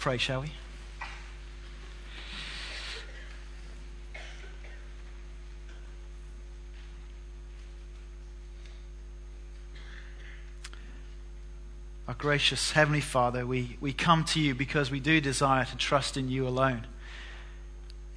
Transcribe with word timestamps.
pray, 0.00 0.16
shall 0.16 0.40
we? 0.40 0.50
Our 12.08 12.14
gracious 12.14 12.72
Heavenly 12.72 13.02
Father, 13.02 13.44
we, 13.44 13.76
we 13.78 13.92
come 13.92 14.24
to 14.24 14.40
you 14.40 14.54
because 14.54 14.90
we 14.90 15.00
do 15.00 15.20
desire 15.20 15.66
to 15.66 15.76
trust 15.76 16.16
in 16.16 16.30
you 16.30 16.48
alone. 16.48 16.86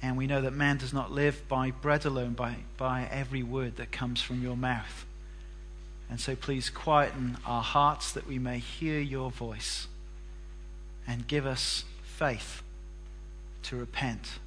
And 0.00 0.16
we 0.16 0.26
know 0.26 0.40
that 0.40 0.54
man 0.54 0.78
does 0.78 0.94
not 0.94 1.12
live 1.12 1.46
by 1.48 1.70
bread 1.70 2.06
alone, 2.06 2.32
by, 2.32 2.56
by 2.78 3.06
every 3.10 3.42
word 3.42 3.76
that 3.76 3.92
comes 3.92 4.22
from 4.22 4.42
your 4.42 4.56
mouth. 4.56 5.04
And 6.08 6.18
so 6.18 6.34
please 6.34 6.70
quieten 6.70 7.36
our 7.44 7.62
hearts 7.62 8.10
that 8.12 8.26
we 8.26 8.38
may 8.38 8.58
hear 8.58 9.00
your 9.00 9.30
voice 9.30 9.86
and 11.06 11.26
give 11.26 11.46
us 11.46 11.84
faith 12.02 12.62
to 13.64 13.76
repent 13.76 14.38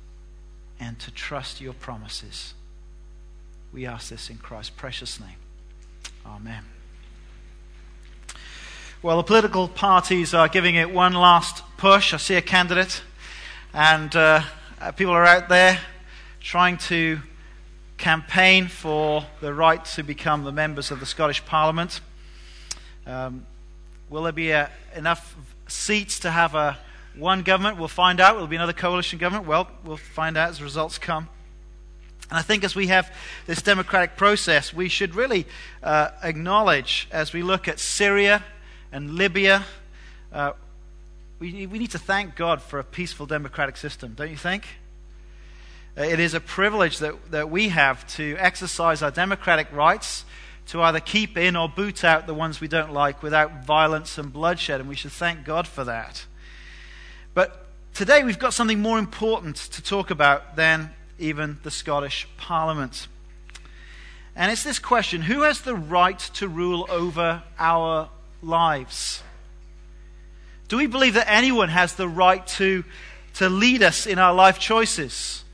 and 0.80 1.00
to 1.00 1.12
trust 1.12 1.62
your 1.62 1.73
promises. 1.73 2.54
We 3.73 3.86
ask 3.86 4.09
this 4.09 4.30
in 4.30 4.38
Christ's 4.38 4.72
precious 4.72 5.20
name. 5.20 5.38
Amen. 6.26 6.64
Well, 9.02 9.17
the 9.17 9.23
political 9.23 9.67
parties 9.67 10.34
are 10.34 10.48
giving 10.48 10.76
it 10.76 10.91
one 10.91 11.14
last 11.14 11.64
push. 11.78 12.14
I 12.14 12.17
see 12.17 12.36
a 12.36 12.41
candidate, 12.41 13.02
and 13.73 14.16
uh, 14.16 14.42
people 14.95 15.14
are 15.14 15.26
out 15.26 15.50
there 15.50 15.80
trying 16.39 16.78
to 16.78 17.20
campaign 17.98 18.67
for 18.67 19.26
the 19.42 19.53
right 19.53 19.84
to 19.84 20.03
become 20.03 20.44
the 20.44 20.52
members 20.52 20.92
of 20.92 21.00
the 21.00 21.05
Scottish 21.05 21.45
Parliament. 21.45 22.02
Um, 23.05 23.45
will 24.09 24.23
there 24.23 24.31
be 24.31 24.52
a, 24.52 24.64
uh, 24.64 24.70
enough 24.95 25.36
seats 25.67 26.20
to 26.20 26.31
have 26.31 26.55
a 26.55 26.77
one 27.16 27.41
government? 27.41 27.77
We'll 27.77 27.88
find 27.88 28.20
out. 28.20 28.38
Will 28.38 28.48
be 28.48 28.55
another 28.55 28.73
coalition 28.73 29.20
government? 29.20 29.48
Well, 29.48 29.70
we'll 29.84 29.98
find 29.98 30.38
out 30.38 30.49
as 30.49 30.58
the 30.59 30.63
results 30.63 30.98
come. 30.98 31.30
And 32.30 32.38
I 32.38 32.42
think 32.42 32.64
as 32.64 32.75
we 32.75 32.88
have 32.88 33.14
this 33.45 33.61
democratic 33.61 34.17
process, 34.17 34.73
we 34.73 34.89
should 34.89 35.16
really 35.16 35.45
uh, 35.81 36.09
acknowledge 36.22 37.08
as 37.11 37.31
we 37.31 37.42
look 37.42 37.67
at 37.67 37.80
Syria 37.80 38.44
and 38.92 39.16
Libya. 39.16 39.66
Uh, 40.33 40.52
we, 41.39 41.67
we 41.67 41.80
need 41.80 41.92
to 41.92 41.99
thank 41.99 42.36
God 42.36 42.61
for 42.61 42.80
a 42.80 42.83
peaceful 42.83 43.25
democratic 43.25 43.77
system, 43.77 44.14
don't 44.16 44.30
you 44.30 44.38
think? 44.38 44.66
Uh, 45.97 46.02
it 46.03 46.20
is 46.20 46.33
a 46.33 46.39
privilege 46.39 46.99
that, 46.99 47.31
that 47.31 47.49
we 47.49 47.70
have 47.70 48.05
to 48.16 48.36
exercise 48.39 49.02
our 49.02 49.11
democratic 49.11 49.72
rights 49.72 50.25
to 50.68 50.82
either 50.82 51.00
keep 51.00 51.38
in 51.38 51.56
or 51.56 51.70
boot 51.70 52.04
out 52.04 52.28
the 52.28 52.34
ones 52.34 52.60
we 52.60 52.68
don't 52.68 52.92
like 52.92 53.23
without 53.23 53.66
violence 53.66 54.18
and 54.18 54.32
bloodshed, 54.32 54.80
and 54.80 54.90
we 54.90 54.96
should 54.96 55.12
thank 55.12 55.46
God 55.46 55.68
for 55.68 55.84
that. 55.86 56.26
But 57.34 57.66
today 57.94 58.23
we've 58.23 58.40
got 58.40 58.54
something 58.54 58.82
more 58.82 59.00
important 59.00 59.56
to 59.56 59.82
talk 59.82 60.12
about 60.12 60.56
than 60.56 60.92
even 61.20 61.58
the 61.64 61.72
Scottish 61.72 62.28
Parliament. 62.38 63.08
And 64.36 64.52
it's 64.52 64.64
this 64.64 64.78
question 64.80 65.23
Who 65.23 65.42
has 65.44 65.62
the 65.62 65.76
right 65.76 66.20
to 66.36 66.48
rule 66.48 66.86
over 66.90 67.44
our 67.58 68.10
lives? 68.42 69.23
Do 70.68 70.76
we 70.76 70.88
believe 70.88 71.14
that 71.14 71.30
anyone 71.30 71.70
has 71.70 71.95
the 71.95 72.10
right 72.10 72.45
to, 72.48 72.84
to 73.36 73.48
lead 73.48 73.82
us 73.84 74.06
in 74.06 74.20
our 74.20 74.34
life 74.34 74.60
choices? 74.60 75.45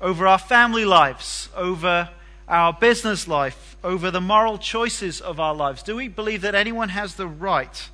Over 0.00 0.26
our 0.26 0.38
family 0.38 0.86
lives, 0.86 1.50
over 1.54 2.08
our 2.48 2.72
business 2.72 3.28
life, 3.28 3.76
over 3.84 4.10
the 4.10 4.20
moral 4.20 4.58
choices 4.58 5.20
of 5.20 5.38
our 5.38 5.54
lives? 5.54 5.82
Do 5.82 5.96
we 5.96 6.08
believe 6.08 6.40
that 6.42 6.54
anyone 6.54 6.88
has 6.88 7.14
the 7.14 7.26
right 7.26 7.88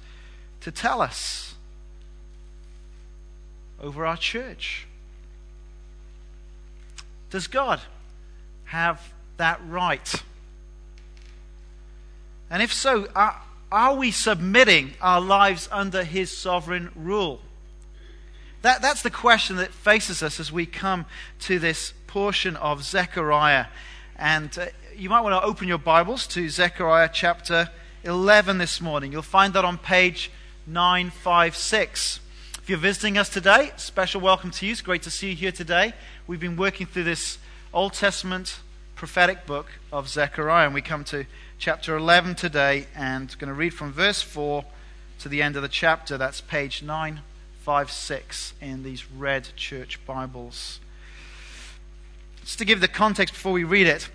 to 0.60 0.70
tell 0.70 1.02
us 1.02 1.54
over 3.82 4.06
our 4.06 4.16
church? 4.16 4.86
Does 7.30 7.46
God 7.46 7.80
have 8.66 9.12
that 9.36 9.60
right? 9.68 10.22
And 12.48 12.62
if 12.62 12.72
so, 12.72 13.08
are, 13.14 13.42
are 13.72 13.96
we 13.96 14.10
submitting 14.12 14.92
our 15.00 15.20
lives 15.20 15.68
under 15.72 16.04
His 16.04 16.30
sovereign 16.30 16.90
rule? 16.94 17.40
That, 18.62 18.80
that's 18.80 19.02
the 19.02 19.10
question 19.10 19.56
that 19.56 19.72
faces 19.72 20.22
us 20.22 20.40
as 20.40 20.50
we 20.50 20.64
come 20.64 21.04
to 21.40 21.58
this 21.58 21.92
portion 22.06 22.56
of 22.56 22.84
Zechariah. 22.84 23.66
And 24.16 24.56
uh, 24.56 24.66
you 24.96 25.10
might 25.10 25.22
want 25.22 25.34
to 25.34 25.46
open 25.46 25.66
your 25.66 25.78
Bibles 25.78 26.28
to 26.28 26.48
Zechariah 26.48 27.10
chapter 27.12 27.70
11 28.04 28.58
this 28.58 28.80
morning. 28.80 29.10
You'll 29.10 29.22
find 29.22 29.52
that 29.54 29.64
on 29.64 29.76
page 29.76 30.30
956. 30.68 32.20
If 32.62 32.70
you're 32.70 32.78
visiting 32.78 33.18
us 33.18 33.28
today, 33.28 33.72
special 33.76 34.20
welcome 34.20 34.52
to 34.52 34.66
you. 34.66 34.72
It's 34.72 34.82
great 34.82 35.02
to 35.02 35.10
see 35.10 35.30
you 35.30 35.36
here 35.36 35.52
today. 35.52 35.94
We've 36.28 36.38
been 36.38 36.56
working 36.56 36.86
through 36.86 37.04
this 37.04 37.38
Old 37.72 37.94
Testament 37.94 38.60
prophetic 38.94 39.46
book 39.46 39.66
of 39.92 40.08
Zechariah, 40.08 40.66
and 40.66 40.74
we 40.74 40.80
come 40.80 41.02
to 41.04 41.26
chapter 41.58 41.96
11 41.96 42.36
today 42.36 42.86
and 42.94 43.36
going 43.38 43.48
to 43.48 43.54
read 43.54 43.74
from 43.74 43.92
verse 43.92 44.22
4 44.22 44.64
to 45.18 45.28
the 45.28 45.42
end 45.42 45.56
of 45.56 45.62
the 45.62 45.68
chapter. 45.68 46.16
That's 46.16 46.40
page 46.40 46.84
956 46.84 48.54
in 48.60 48.84
these 48.84 49.10
red 49.10 49.48
church 49.56 49.98
Bibles. 50.06 50.78
Just 52.44 52.58
to 52.58 52.66
give 52.66 52.82
the 52.82 52.88
context 52.88 53.32
before 53.32 53.52
we 53.52 53.64
read 53.64 53.86
it, 53.86 54.10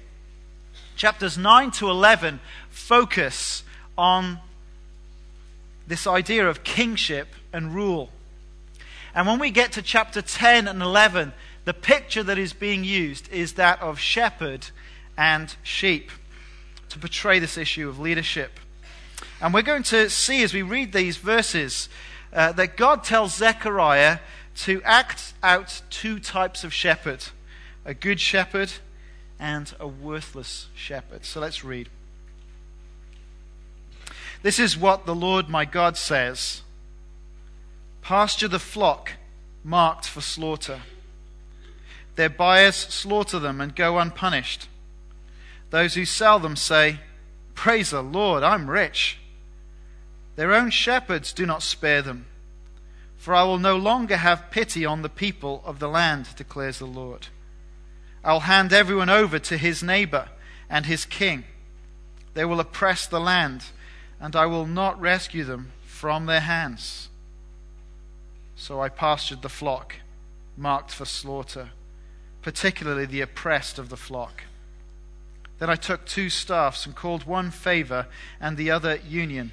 chapters 0.95 1.35
9 1.35 1.71
to 1.71 1.89
11 1.89 2.39
focus 2.69 3.63
on 3.97 4.37
this 5.87 6.05
idea 6.05 6.47
of 6.47 6.63
kingship 6.63 7.29
and 7.51 7.73
rule. 7.73 8.09
And 9.15 9.25
when 9.25 9.39
we 9.39 9.49
get 9.49 9.71
to 9.71 9.81
chapter 9.81 10.21
10 10.21 10.67
and 10.67 10.79
11, 10.79 11.33
the 11.65 11.73
picture 11.73 12.21
that 12.21 12.37
is 12.37 12.53
being 12.53 12.83
used 12.83 13.31
is 13.31 13.53
that 13.53 13.81
of 13.81 13.99
shepherd 13.99 14.67
and 15.17 15.55
sheep 15.63 16.11
to 16.89 16.99
portray 16.99 17.39
this 17.39 17.57
issue 17.57 17.89
of 17.89 17.99
leadership. 17.99 18.59
And 19.41 19.55
we're 19.55 19.63
going 19.63 19.83
to 19.83 20.07
see 20.07 20.43
as 20.43 20.53
we 20.53 20.61
read 20.61 20.93
these 20.93 21.17
verses 21.17 21.89
uh, 22.31 22.51
that 22.51 22.77
God 22.77 23.03
tells 23.03 23.35
Zechariah 23.35 24.19
to 24.57 24.83
act 24.83 25.33
out 25.41 25.81
two 25.89 26.19
types 26.19 26.63
of 26.63 26.71
shepherd 26.71 27.23
a 27.89 27.93
good 27.95 28.19
shepherd 28.19 28.71
and 29.39 29.73
a 29.79 29.87
worthless 29.87 30.67
shepherd. 30.75 31.25
So 31.25 31.39
let's 31.39 31.63
read. 31.63 31.89
This 34.43 34.59
is 34.59 34.77
what 34.77 35.07
the 35.07 35.15
Lord 35.15 35.49
my 35.49 35.65
God 35.65 35.97
says 35.97 36.61
Pasture 38.03 38.47
the 38.47 38.59
flock 38.59 39.13
marked 39.63 40.07
for 40.07 40.21
slaughter. 40.21 40.81
Their 42.15 42.29
buyers 42.29 42.75
slaughter 42.75 43.39
them 43.39 43.59
and 43.59 43.75
go 43.75 43.97
unpunished. 43.97 44.67
Those 45.71 45.95
who 45.95 46.05
sell 46.05 46.37
them 46.37 46.55
say, 46.55 46.99
Praise 47.55 47.89
the 47.89 48.03
Lord, 48.03 48.43
I'm 48.43 48.69
rich. 48.69 49.17
Their 50.35 50.53
own 50.53 50.69
shepherds 50.69 51.33
do 51.33 51.47
not 51.47 51.63
spare 51.63 52.03
them. 52.03 52.27
For 53.17 53.33
I 53.33 53.43
will 53.43 53.57
no 53.57 53.77
longer 53.77 54.17
have 54.17 54.51
pity 54.51 54.85
on 54.85 55.01
the 55.01 55.09
people 55.09 55.63
of 55.65 55.79
the 55.79 55.89
land, 55.89 56.27
declares 56.35 56.77
the 56.77 56.85
Lord. 56.85 57.29
I'll 58.23 58.41
hand 58.41 58.73
everyone 58.73 59.09
over 59.09 59.39
to 59.39 59.57
his 59.57 59.81
neighbor 59.81 60.29
and 60.69 60.85
his 60.85 61.05
king. 61.05 61.45
They 62.33 62.45
will 62.45 62.59
oppress 62.59 63.07
the 63.07 63.19
land, 63.19 63.65
and 64.19 64.35
I 64.35 64.45
will 64.45 64.65
not 64.65 64.99
rescue 64.99 65.43
them 65.43 65.71
from 65.85 66.25
their 66.25 66.41
hands. 66.41 67.09
So 68.55 68.81
I 68.81 68.89
pastured 68.89 69.41
the 69.41 69.49
flock, 69.49 69.95
marked 70.57 70.91
for 70.91 71.05
slaughter, 71.05 71.69
particularly 72.41 73.05
the 73.05 73.21
oppressed 73.21 73.79
of 73.79 73.89
the 73.89 73.97
flock. 73.97 74.43
Then 75.59 75.69
I 75.69 75.75
took 75.75 76.05
two 76.05 76.29
staffs 76.29 76.85
and 76.85 76.95
called 76.95 77.25
one 77.25 77.51
favor 77.51 78.07
and 78.39 78.57
the 78.57 78.71
other 78.71 78.97
union, 78.97 79.51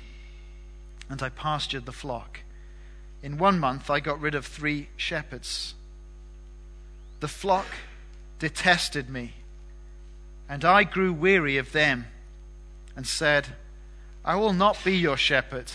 and 1.09 1.23
I 1.23 1.29
pastured 1.29 1.87
the 1.87 1.93
flock. 1.93 2.41
In 3.23 3.39
one 3.39 3.59
month 3.59 3.91
I 3.91 4.01
got 4.01 4.21
rid 4.21 4.35
of 4.35 4.47
three 4.47 4.89
shepherds. 4.97 5.75
The 7.21 7.29
flock 7.29 7.67
detested 8.39 9.09
me, 9.09 9.35
and 10.49 10.65
I 10.65 10.85
grew 10.85 11.13
weary 11.13 11.57
of 11.57 11.73
them, 11.73 12.07
and 12.95 13.07
said, 13.07 13.49
I 14.25 14.37
will 14.37 14.53
not 14.53 14.83
be 14.85 14.97
your 14.97 15.17
shepherd. 15.17 15.71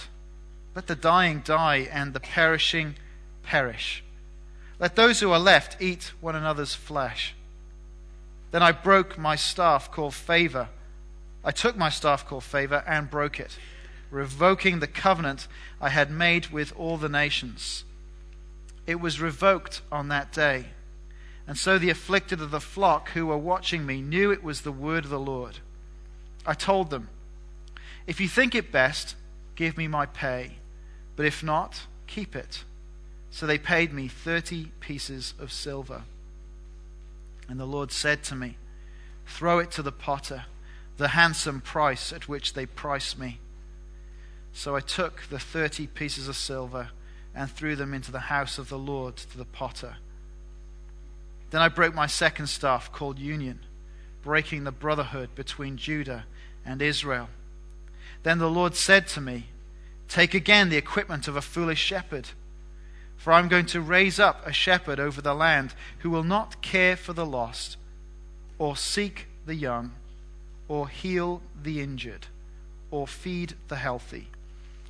Let 0.76 0.88
the 0.88 0.96
dying 0.96 1.42
die 1.44 1.88
and 1.92 2.14
the 2.14 2.20
perishing 2.20 2.96
perish. 3.44 4.04
Let 4.80 4.96
those 4.96 5.20
who 5.20 5.32
are 5.32 5.40
left 5.40 5.82
eat 5.82 6.12
one 6.22 6.36
another's 6.36 6.74
flesh. 6.74 7.36
Then 8.52 8.64
I 8.64 8.72
broke 8.72 9.18
my 9.18 9.36
staff 9.36 9.92
called 9.92 10.14
favor. 10.14 10.70
I 11.44 11.52
took 11.52 11.78
my 11.78 11.90
staff 11.90 12.26
called 12.28 12.44
favor 12.44 12.84
and 12.88 13.10
broke 13.10 13.40
it, 13.40 13.58
revoking 14.10 14.80
the 14.80 14.88
covenant 14.88 15.48
I 15.80 15.90
had 15.90 16.12
made 16.12 16.48
with 16.48 16.74
all 16.78 16.98
the 16.98 17.10
nations. 17.10 17.84
It 18.86 19.00
was 19.00 19.22
revoked 19.22 19.82
on 19.92 20.10
that 20.10 20.34
day. 20.34 20.66
And 21.52 21.60
so 21.60 21.78
the 21.78 21.90
afflicted 21.90 22.40
of 22.40 22.50
the 22.50 22.62
flock 22.62 23.10
who 23.10 23.26
were 23.26 23.38
watching 23.38 23.86
me 23.86 24.00
knew 24.00 24.32
it 24.32 24.42
was 24.42 24.62
the 24.62 24.72
word 24.72 25.04
of 25.04 25.10
the 25.10 25.20
Lord. 25.20 25.60
I 26.46 26.54
told 26.54 26.90
them, 26.90 27.10
If 28.08 28.22
you 28.22 28.30
think 28.30 28.56
it 28.56 28.72
best, 28.72 29.18
give 29.58 29.76
me 29.76 29.86
my 29.90 30.06
pay, 30.06 30.60
but 31.18 31.26
if 31.26 31.44
not, 31.44 31.88
keep 32.08 32.38
it. 32.38 32.64
So 33.32 33.46
they 33.46 33.58
paid 33.58 33.92
me 33.92 34.08
30 34.08 34.72
pieces 34.80 35.34
of 35.42 35.52
silver. 35.52 36.04
And 37.50 37.60
the 37.60 37.66
Lord 37.66 37.92
said 37.92 38.24
to 38.24 38.36
me, 38.36 38.56
Throw 39.26 39.60
it 39.60 39.72
to 39.72 39.82
the 39.82 39.92
potter, 39.92 40.46
the 40.96 41.10
handsome 41.10 41.60
price 41.60 42.14
at 42.14 42.30
which 42.30 42.54
they 42.54 42.66
price 42.66 43.18
me. 43.18 43.40
So 44.54 44.74
I 44.74 44.80
took 44.80 45.24
the 45.24 45.38
30 45.38 45.88
pieces 45.88 46.30
of 46.30 46.38
silver 46.38 46.92
and 47.36 47.52
threw 47.52 47.76
them 47.76 47.94
into 47.94 48.14
the 48.14 48.20
house 48.20 48.58
of 48.58 48.70
the 48.70 48.80
Lord 48.80 49.18
to 49.18 49.38
the 49.38 49.44
potter. 49.44 49.98
Then 51.52 51.62
I 51.62 51.70
broke 51.70 51.94
my 51.94 52.08
second 52.08 52.48
staff 52.48 52.92
called 52.92 53.20
union, 53.20 53.60
breaking 54.24 54.64
the 54.64 54.72
brotherhood 54.72 55.36
between 55.36 55.78
Judah 55.78 56.26
and 56.66 56.82
Israel. 56.82 57.30
Then 58.24 58.40
the 58.40 58.50
Lord 58.50 58.76
said 58.76 59.08
to 59.10 59.22
me, 59.22 59.48
Take 60.08 60.34
again 60.34 60.70
the 60.70 60.78
equipment 60.78 61.28
of 61.28 61.36
a 61.36 61.42
foolish 61.42 61.80
shepherd 61.80 62.30
for 63.22 63.34
I'm 63.34 63.50
going 63.50 63.68
to 63.68 63.82
raise 63.82 64.20
up 64.20 64.48
a 64.48 64.52
shepherd 64.52 65.00
over 65.00 65.22
the 65.22 65.36
land 65.36 65.76
who 66.00 66.10
will 66.10 66.24
not 66.24 66.64
care 66.64 66.96
for 66.96 67.14
the 67.14 67.26
lost, 67.26 67.78
or 68.58 68.76
seek 68.76 69.28
the 69.46 69.54
young, 69.54 69.92
or 70.68 70.88
heal 70.88 71.44
the 71.62 71.82
injured, 71.82 72.26
or 72.90 73.06
feed 73.06 73.54
the 73.68 73.76
healthy, 73.76 74.30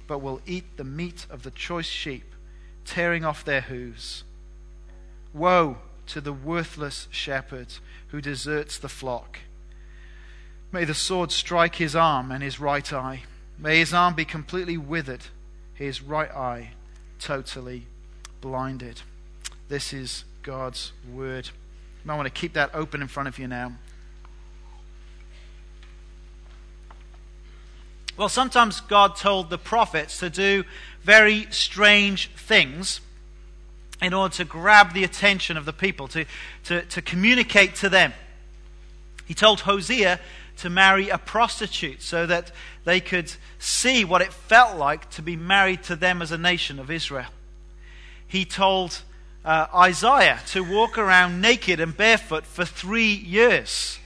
but 0.08 0.20
will 0.20 0.40
eat 0.46 0.78
the 0.78 0.86
meat 0.86 1.26
of 1.30 1.44
the 1.44 1.52
choice 1.52 1.88
sheep, 1.88 2.24
tearing 2.86 3.26
off 3.26 3.44
their 3.44 3.60
hooves. 3.60 4.24
Woe 5.34 5.80
to 6.08 6.22
the 6.22 6.34
worthless 6.34 7.08
shepherd 7.12 7.68
who 8.10 8.22
deserts 8.22 8.78
the 8.78 8.90
flock. 8.90 9.40
May 10.72 10.86
the 10.86 10.94
sword 10.94 11.32
strike 11.32 11.76
his 11.76 11.96
arm 11.96 12.32
and 12.32 12.44
his 12.44 12.60
right 12.60 12.92
eye. 12.94 13.24
May 13.58 13.80
his 13.80 13.94
arm 13.94 14.16
be 14.16 14.26
completely 14.26 14.78
withered, 14.78 15.26
his 15.74 16.02
right 16.02 16.32
eye 16.32 16.72
totally 17.20 17.86
blinded. 18.40 19.02
This 19.70 19.94
is 19.94 20.26
God's 20.44 20.92
word. 21.12 21.48
You 21.48 22.08
might 22.08 22.16
want 22.16 22.26
to 22.26 22.32
keep 22.42 22.54
that 22.54 22.72
open 22.74 23.02
in 23.02 23.08
front 23.08 23.30
of 23.30 23.38
you 23.38 23.48
now. 23.48 23.74
Well, 28.18 28.30
sometimes 28.30 28.82
God 28.82 29.16
told 29.16 29.50
the 29.50 29.58
prophets 29.58 30.20
to 30.20 30.30
do 30.30 30.64
very 31.04 31.48
strange 31.50 32.30
things 32.32 33.02
in 34.02 34.14
order 34.14 34.34
to 34.36 34.46
grab 34.46 34.94
the 34.94 35.04
attention 35.04 35.58
of 35.58 35.66
the 35.66 35.74
people, 35.74 36.08
to, 36.10 36.26
to, 36.66 36.82
to 36.84 37.02
communicate 37.02 37.76
to 37.76 37.90
them. 37.90 38.14
He 39.26 39.34
told 39.34 39.62
Hosea 39.62 40.20
to 40.58 40.70
marry 40.70 41.10
a 41.10 41.18
prostitute 41.18 42.02
so 42.02 42.26
that 42.26 42.52
they 42.84 43.00
could 43.00 43.32
see 43.60 44.04
what 44.04 44.22
it 44.22 44.34
felt 44.34 44.78
like 44.78 45.10
to 45.12 45.22
be 45.22 45.36
married 45.36 45.84
to 45.84 45.96
them 45.96 46.22
as 46.22 46.32
a 46.32 46.38
nation 46.38 46.80
of 46.80 46.90
Israel 46.90 47.28
he 48.32 48.46
told 48.46 49.02
uh, 49.44 49.68
Isaiah 49.76 50.40
to 50.48 50.64
walk 50.64 50.98
around 50.98 51.42
naked 51.42 51.82
and 51.82 51.96
barefoot 51.96 52.46
for 52.46 52.64
three 52.64 53.14
years. 53.14 54.00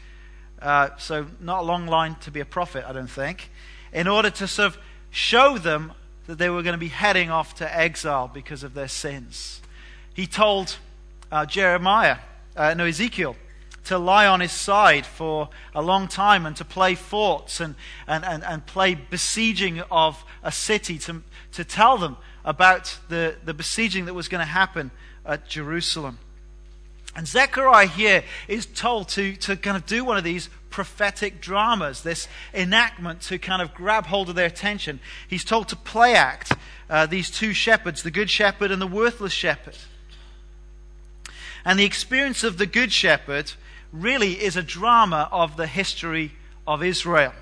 Uh, 0.59 0.89
so, 0.97 1.27
not 1.39 1.59
a 1.59 1.61
long 1.61 1.85
line 1.85 2.15
to 2.21 2.31
be 2.31 2.39
a 2.39 2.45
prophet, 2.45 2.83
I 2.87 2.91
don't 2.91 3.09
think, 3.09 3.51
in 3.93 4.07
order 4.07 4.31
to 4.31 4.47
sort 4.47 4.65
of 4.65 4.77
show 5.11 5.59
them 5.59 5.93
that 6.25 6.39
they 6.39 6.49
were 6.49 6.63
going 6.63 6.73
to 6.73 6.79
be 6.79 6.87
heading 6.87 7.29
off 7.29 7.53
to 7.55 7.77
exile 7.77 8.27
because 8.27 8.63
of 8.63 8.73
their 8.73 8.87
sins. 8.87 9.61
He 10.15 10.27
told 10.27 10.77
uh, 11.31 11.45
Jeremiah, 11.45 12.17
uh, 12.55 12.73
no, 12.73 12.85
Ezekiel, 12.85 13.35
to 13.83 13.97
lie 13.97 14.25
on 14.25 14.39
his 14.39 14.53
side 14.53 15.05
for 15.05 15.49
a 15.75 15.81
long 15.81 16.07
time 16.07 16.45
and 16.45 16.55
to 16.55 16.65
play 16.65 16.95
forts 16.95 17.59
and, 17.59 17.75
and, 18.07 18.23
and, 18.23 18.43
and 18.43 18.65
play 18.65 18.95
besieging 18.95 19.81
of 19.91 20.23
a 20.41 20.51
city 20.51 20.97
to, 20.99 21.21
to 21.51 21.65
tell 21.65 21.97
them 21.97 22.15
about 22.45 22.97
the, 23.09 23.35
the 23.43 23.53
besieging 23.53 24.05
that 24.05 24.13
was 24.13 24.29
going 24.29 24.39
to 24.39 24.45
happen 24.45 24.89
at 25.25 25.47
Jerusalem. 25.49 26.17
And 27.13 27.27
Zechariah 27.27 27.87
here 27.87 28.23
is 28.47 28.65
told 28.65 29.09
to, 29.09 29.35
to 29.37 29.57
kind 29.57 29.75
of 29.75 29.85
do 29.85 30.05
one 30.05 30.17
of 30.17 30.23
these 30.23 30.49
prophetic 30.69 31.41
dramas, 31.41 32.03
this 32.03 32.29
enactment 32.53 33.21
to 33.23 33.37
kind 33.37 33.61
of 33.61 33.73
grab 33.73 34.05
hold 34.05 34.29
of 34.29 34.35
their 34.35 34.47
attention. 34.47 35.01
He's 35.27 35.43
told 35.43 35.67
to 35.69 35.75
play 35.75 36.15
act 36.15 36.53
uh, 36.89 37.05
these 37.05 37.29
two 37.29 37.53
shepherds, 37.53 38.03
the 38.03 38.11
good 38.11 38.29
shepherd 38.29 38.71
and 38.71 38.81
the 38.81 38.87
worthless 38.87 39.33
shepherd. 39.33 39.77
And 41.65 41.79
the 41.79 41.85
experience 41.85 42.43
of 42.43 42.57
the 42.57 42.67
good 42.67 42.91
shepherd 42.93 43.53
really 43.91 44.43
is 44.43 44.55
a 44.55 44.63
drama 44.63 45.27
of 45.31 45.57
the 45.57 45.67
history 45.67 46.33
of 46.67 46.83
Israel, 46.83 47.33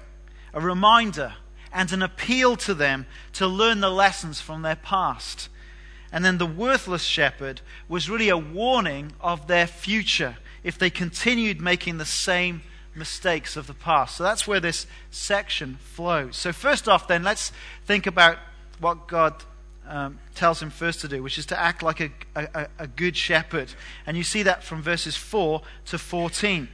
a 0.54 0.62
reminder 0.62 1.34
and 1.74 1.92
an 1.92 2.02
appeal 2.02 2.56
to 2.56 2.74
them 2.74 3.06
to 3.34 3.48
learn 3.48 3.82
the 3.82 3.90
lessons 3.90 4.40
from 4.40 4.62
their 4.62 4.76
past. 4.76 5.50
And 6.12 6.24
then 6.24 6.38
the 6.38 6.46
worthless 6.46 7.04
shepherd 7.04 7.62
was 7.90 8.10
really 8.10 8.30
a 8.30 8.38
warning 8.38 9.14
of 9.20 9.48
their 9.48 9.68
future 9.68 10.38
if 10.64 10.78
they 10.78 10.90
continued 10.90 11.60
making 11.60 11.98
the 11.98 12.06
same 12.06 12.62
mistakes 12.96 13.58
of 13.58 13.68
the 13.68 13.74
past. 13.74 14.18
So 14.18 14.24
that's 14.24 14.48
where 14.48 14.60
this 14.60 14.86
section 15.10 15.78
flows. 15.82 16.38
So, 16.38 16.54
first 16.54 16.88
off, 16.88 17.08
then, 17.08 17.24
let's 17.24 17.52
think 17.86 18.06
about 18.06 18.38
what 18.80 19.08
God 19.08 19.44
um, 19.88 20.20
tells 20.36 20.62
him 20.62 20.70
first 20.70 21.02
to 21.02 21.08
do, 21.08 21.22
which 21.22 21.38
is 21.38 21.46
to 21.48 21.60
act 21.60 21.84
like 21.84 22.00
a, 22.02 22.12
a, 22.36 22.68
a 22.80 22.88
good 22.88 23.18
shepherd. 23.18 23.74
And 24.06 24.16
you 24.16 24.24
see 24.24 24.44
that 24.44 24.64
from 24.64 24.82
verses 24.82 25.16
4 25.16 25.62
to 25.88 25.98
14. 25.98 26.70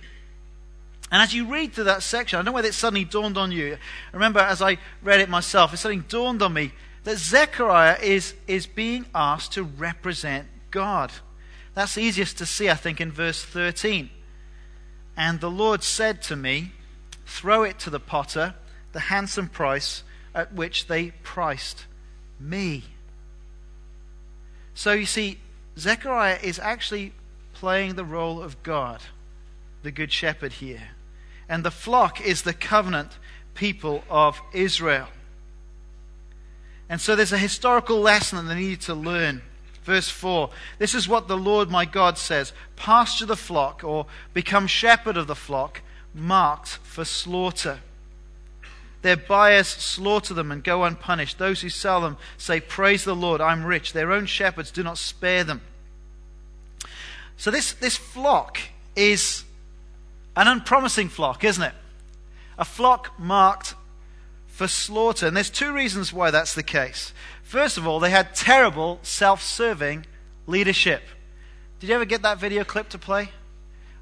And 1.11 1.21
as 1.21 1.33
you 1.33 1.45
read 1.45 1.73
through 1.73 1.85
that 1.85 2.03
section, 2.03 2.38
I 2.38 2.39
don't 2.39 2.47
know 2.47 2.51
whether 2.51 2.67
it 2.67 2.73
suddenly 2.73 3.06
dawned 3.06 3.38
on 3.38 3.51
you. 3.51 3.77
Remember 4.13 4.39
as 4.39 4.61
I 4.61 4.77
read 5.01 5.21
it 5.21 5.29
myself, 5.29 5.73
it 5.73 5.77
suddenly 5.77 6.03
dawned 6.07 6.41
on 6.41 6.53
me 6.53 6.71
that 7.03 7.17
Zechariah 7.17 7.97
is, 8.01 8.35
is 8.47 8.67
being 8.67 9.06
asked 9.15 9.53
to 9.53 9.63
represent 9.63 10.47
God. 10.69 11.11
That's 11.73 11.97
easiest 11.97 12.38
to 12.39 12.45
see, 12.45 12.69
I 12.69 12.75
think, 12.75 13.01
in 13.01 13.11
verse 13.11 13.44
13. 13.44 14.09
And 15.17 15.39
the 15.39 15.50
Lord 15.50 15.83
said 15.83 16.21
to 16.23 16.35
me, 16.35 16.73
Throw 17.25 17.63
it 17.63 17.79
to 17.79 17.89
the 17.89 18.00
potter, 18.00 18.56
the 18.91 19.00
handsome 19.01 19.50
price 19.50 20.03
at 20.33 20.53
which 20.53 20.88
they 20.88 21.11
priced 21.23 21.85
me. 22.39 22.83
So 24.80 24.94
you 24.94 25.06
see, 25.06 25.40
Zechariah 25.78 26.40
is 26.42 26.58
actually 26.58 27.12
playing 27.54 27.96
the 27.96 28.06
role 28.06 28.42
of 28.42 28.64
God, 28.64 29.02
the 29.84 29.92
Good 29.92 30.12
Shepherd 30.14 30.54
here 30.54 30.92
and 31.50 31.66
the 31.66 31.72
flock 31.72 32.22
is 32.22 32.44
the 32.44 32.54
covenant 32.54 33.18
people 33.56 34.04
of 34.10 34.40
Israel. 34.54 35.08
And 36.88 37.02
so 37.02 37.16
there's 37.16 37.34
a 37.34 37.38
historical 37.38 38.00
lesson 38.00 38.38
that 38.48 38.54
they 38.54 38.62
need 38.62 38.81
to 38.81 38.94
learn. 38.94 39.42
Verse 39.84 40.10
4 40.10 40.52
This 40.78 40.94
is 40.94 41.10
what 41.10 41.28
the 41.28 41.38
Lord 41.38 41.72
my 41.72 41.86
God 41.86 42.18
says 42.18 42.54
Pasture 42.76 43.26
the 43.26 43.36
flock, 43.36 43.83
or 43.83 44.06
become 44.33 44.68
shepherd 44.68 45.18
of 45.18 45.28
the 45.28 45.36
flock, 45.36 45.81
marked 46.14 46.69
for 46.83 47.04
slaughter. 47.04 47.80
Their 49.01 49.18
buyers 49.18 49.68
slaughter 49.68 50.33
them 50.33 50.51
and 50.51 50.63
go 50.63 50.83
unpunished. 50.83 51.37
Those 51.37 51.61
who 51.61 51.69
sell 51.69 52.01
them 52.01 52.18
say, 52.37 52.59
Praise 52.59 53.06
the 53.06 53.15
Lord, 53.15 53.39
I'm 53.39 53.63
rich. 53.63 53.94
Their 53.94 54.11
own 54.11 54.25
shepherds 54.25 54.71
do 54.71 54.83
not 54.83 54.97
spare 54.97 55.44
them. 55.44 55.61
So 57.37 57.51
this, 57.51 57.71
this 57.73 57.95
flock 57.95 58.59
is 58.95 59.45
an 60.35 60.47
unpromising 60.47 61.07
flock, 61.07 61.44
isn't 61.44 61.63
it? 61.63 61.73
A 62.57 62.65
flock 62.65 63.18
marked 63.18 63.75
for 64.47 64.68
slaughter. 64.68 65.27
And 65.27 65.37
there's 65.37 65.49
two 65.49 65.73
reasons 65.73 66.11
why 66.11 66.31
that's 66.31 66.53
the 66.53 66.63
case. 66.63 67.13
First 67.44 67.77
of 67.77 67.87
all, 67.87 68.01
they 68.01 68.09
had 68.09 68.35
terrible 68.35 68.99
self 69.01 69.41
serving 69.41 70.06
leadership. 70.45 71.01
Did 71.79 71.87
you 71.87 71.95
ever 71.95 72.06
get 72.06 72.23
that 72.23 72.39
video 72.39 72.65
clip 72.65 72.89
to 72.89 72.97
play? 72.97 73.31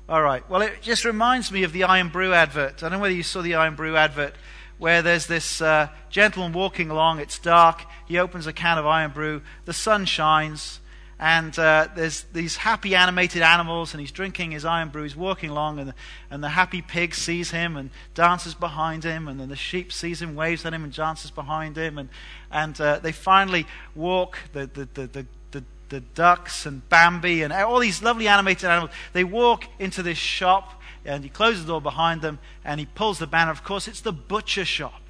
All 0.10 0.24
right. 0.24 0.48
Well, 0.50 0.62
it 0.62 0.82
just 0.82 1.06
reminds 1.06 1.52
me 1.52 1.62
of 1.64 1.74
the 1.74 1.84
Irn-Bru 1.84 2.34
advert. 2.34 2.78
I 2.78 2.90
don't 2.90 2.94
know 2.94 3.00
whether 3.00 3.14
you 3.14 3.24
saw 3.24 3.42
the 3.42 3.56
Irn-Bru 3.56 3.96
advert 3.96 4.34
where 4.78 5.02
there's 5.02 5.28
this 5.28 5.62
uh, 5.62 5.90
gentleman 6.10 6.54
walking 6.54 6.90
along. 6.90 7.20
It's 7.20 7.40
dark. 7.40 7.84
He 8.08 8.18
opens 8.18 8.48
a 8.48 8.54
can 8.54 8.78
of 8.78 8.86
Irn-Bru. 8.86 9.42
The 9.66 9.74
sun 9.74 10.06
shines 10.06 10.80
and 11.20 11.58
uh, 11.58 11.88
there's 11.96 12.24
these 12.34 12.58
happy 12.58 12.94
animated 12.94 13.42
animals, 13.42 13.94
and 13.94 14.02
he's 14.02 14.12
drinking 14.12 14.52
his 14.52 14.66
Irn-Bru. 14.66 15.02
He's 15.02 15.16
walking 15.16 15.50
along, 15.50 15.80
and 15.80 15.90
the, 15.90 15.96
and 16.30 16.44
the 16.44 16.50
happy 16.50 16.82
pig 16.82 17.16
sees 17.16 17.50
him 17.50 17.76
and 17.76 17.90
dances 18.14 18.54
behind 18.54 19.04
him, 19.04 19.28
and 19.28 19.40
then 19.40 19.50
the 19.50 19.56
sheep 19.56 19.92
sees 19.92 20.22
him, 20.22 20.36
waves 20.36 20.64
at 20.64 20.74
him, 20.74 20.84
and 20.84 20.94
dances 20.94 21.32
behind 21.32 21.76
him, 21.76 21.98
and 21.98 22.10
and 22.52 22.80
uh, 22.80 23.00
they 23.00 23.12
finally 23.12 23.66
walk. 23.96 24.38
The 24.54 24.68
the, 24.68 24.88
the 24.94 25.08
the, 25.08 25.26
the 25.52 25.64
the 25.90 26.00
ducks 26.02 26.66
and 26.68 26.88
Bambi 26.88 27.42
and 27.42 27.52
all 27.52 27.80
these 27.80 28.04
lovely 28.04 28.28
animated 28.28 28.70
animals. 28.70 28.92
They 29.14 29.24
walk 29.24 29.64
into 29.80 30.04
this 30.04 30.18
shop, 30.20 30.77
and 31.08 31.24
he 31.24 31.30
closes 31.30 31.66
the 31.66 31.72
door 31.72 31.82
behind 31.82 32.22
them, 32.22 32.38
and 32.64 32.80
he 32.80 32.86
pulls 32.86 33.18
the 33.18 33.28
banner. 33.28 33.52
Of 33.52 33.64
course, 33.64 33.88
it's 33.88 34.02
the 34.02 34.12
butcher 34.12 34.66
shop. 34.66 35.02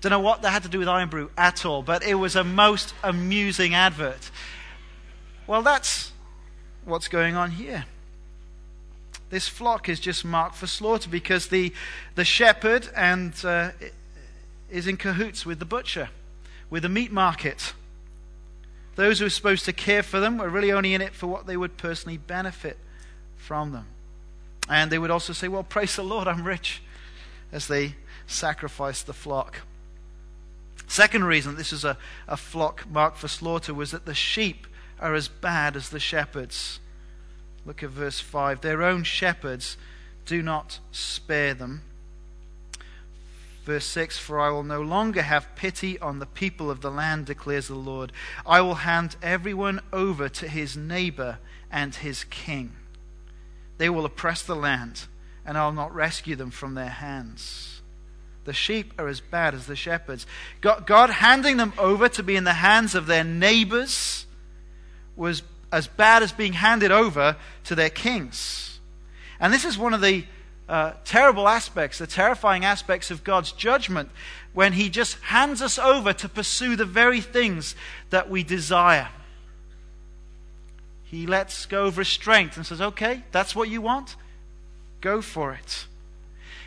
Don't 0.00 0.10
know 0.10 0.20
what 0.20 0.42
that 0.42 0.50
had 0.50 0.62
to 0.64 0.68
do 0.68 0.78
with 0.78 0.88
Irn-Bru 0.88 1.30
at 1.36 1.64
all, 1.64 1.82
but 1.82 2.02
it 2.02 2.14
was 2.14 2.34
a 2.34 2.42
most 2.42 2.94
amusing 3.02 3.74
advert. 3.74 4.30
Well, 5.46 5.62
that's 5.62 6.12
what's 6.84 7.06
going 7.06 7.36
on 7.36 7.52
here. 7.52 7.84
This 9.28 9.46
flock 9.46 9.88
is 9.88 10.00
just 10.00 10.24
marked 10.24 10.56
for 10.56 10.66
slaughter 10.66 11.08
because 11.08 11.48
the, 11.48 11.72
the 12.16 12.24
shepherd 12.24 12.88
and 12.96 13.32
uh, 13.44 13.70
is 14.70 14.86
in 14.86 14.96
cahoots 14.96 15.46
with 15.46 15.58
the 15.60 15.64
butcher, 15.64 16.08
with 16.68 16.82
the 16.82 16.88
meat 16.88 17.12
market. 17.12 17.74
those 18.96 19.20
who 19.20 19.26
are 19.26 19.30
supposed 19.30 19.64
to 19.66 19.72
care 19.72 20.02
for 20.02 20.18
them 20.18 20.38
were 20.38 20.48
really 20.48 20.72
only 20.72 20.94
in 20.94 21.00
it 21.00 21.14
for 21.14 21.26
what 21.26 21.46
they 21.46 21.56
would 21.56 21.76
personally 21.76 22.18
benefit 22.18 22.78
from 23.40 23.72
them. 23.72 23.86
And 24.68 24.90
they 24.90 24.98
would 24.98 25.10
also 25.10 25.32
say, 25.32 25.48
Well, 25.48 25.64
praise 25.64 25.96
the 25.96 26.02
Lord, 26.02 26.28
I'm 26.28 26.44
rich, 26.44 26.82
as 27.50 27.66
they 27.66 27.96
sacrificed 28.26 29.06
the 29.06 29.12
flock. 29.12 29.62
Second 30.86 31.24
reason 31.24 31.56
this 31.56 31.72
is 31.72 31.84
a, 31.84 31.96
a 32.28 32.36
flock 32.36 32.84
marked 32.90 33.18
for 33.18 33.28
slaughter 33.28 33.72
was 33.72 33.90
that 33.90 34.06
the 34.06 34.14
sheep 34.14 34.66
are 34.98 35.14
as 35.14 35.28
bad 35.28 35.76
as 35.76 35.88
the 35.88 36.00
shepherds. 36.00 36.80
Look 37.64 37.82
at 37.82 37.90
verse 37.90 38.20
5. 38.20 38.60
Their 38.60 38.82
own 38.82 39.04
shepherds 39.04 39.76
do 40.26 40.42
not 40.42 40.78
spare 40.92 41.54
them. 41.54 41.82
Verse 43.64 43.86
6 43.86 44.18
For 44.18 44.40
I 44.40 44.50
will 44.50 44.62
no 44.62 44.82
longer 44.82 45.22
have 45.22 45.54
pity 45.54 45.98
on 45.98 46.18
the 46.18 46.26
people 46.26 46.70
of 46.70 46.80
the 46.80 46.90
land, 46.90 47.26
declares 47.26 47.68
the 47.68 47.74
Lord. 47.74 48.12
I 48.46 48.60
will 48.60 48.76
hand 48.76 49.16
everyone 49.22 49.80
over 49.92 50.28
to 50.28 50.48
his 50.48 50.76
neighbor 50.76 51.38
and 51.70 51.94
his 51.94 52.24
king. 52.24 52.72
They 53.80 53.88
will 53.88 54.04
oppress 54.04 54.42
the 54.42 54.54
land, 54.54 55.06
and 55.46 55.56
I'll 55.56 55.72
not 55.72 55.94
rescue 55.94 56.36
them 56.36 56.50
from 56.50 56.74
their 56.74 56.90
hands. 56.90 57.80
The 58.44 58.52
sheep 58.52 58.92
are 58.98 59.08
as 59.08 59.22
bad 59.22 59.54
as 59.54 59.64
the 59.64 59.74
shepherds. 59.74 60.26
God, 60.60 61.08
handing 61.08 61.56
them 61.56 61.72
over 61.78 62.06
to 62.10 62.22
be 62.22 62.36
in 62.36 62.44
the 62.44 62.52
hands 62.52 62.94
of 62.94 63.06
their 63.06 63.24
neighbors 63.24 64.26
was 65.16 65.42
as 65.72 65.86
bad 65.86 66.22
as 66.22 66.30
being 66.30 66.52
handed 66.52 66.92
over 66.92 67.38
to 67.64 67.74
their 67.74 67.88
kings. 67.88 68.80
And 69.40 69.50
this 69.50 69.64
is 69.64 69.78
one 69.78 69.94
of 69.94 70.02
the 70.02 70.26
uh, 70.68 70.92
terrible 71.06 71.48
aspects, 71.48 71.96
the 71.96 72.06
terrifying 72.06 72.66
aspects 72.66 73.10
of 73.10 73.24
God's 73.24 73.50
judgment 73.50 74.10
when 74.52 74.74
He 74.74 74.90
just 74.90 75.18
hands 75.20 75.62
us 75.62 75.78
over 75.78 76.12
to 76.12 76.28
pursue 76.28 76.76
the 76.76 76.84
very 76.84 77.22
things 77.22 77.74
that 78.10 78.28
we 78.28 78.42
desire. 78.42 79.08
He 81.10 81.26
lets 81.26 81.66
go 81.66 81.86
of 81.86 81.98
restraint 81.98 82.56
and 82.56 82.64
says, 82.64 82.80
Okay, 82.80 83.24
that's 83.32 83.56
what 83.56 83.68
you 83.68 83.82
want? 83.82 84.14
Go 85.00 85.20
for 85.20 85.52
it. 85.52 85.86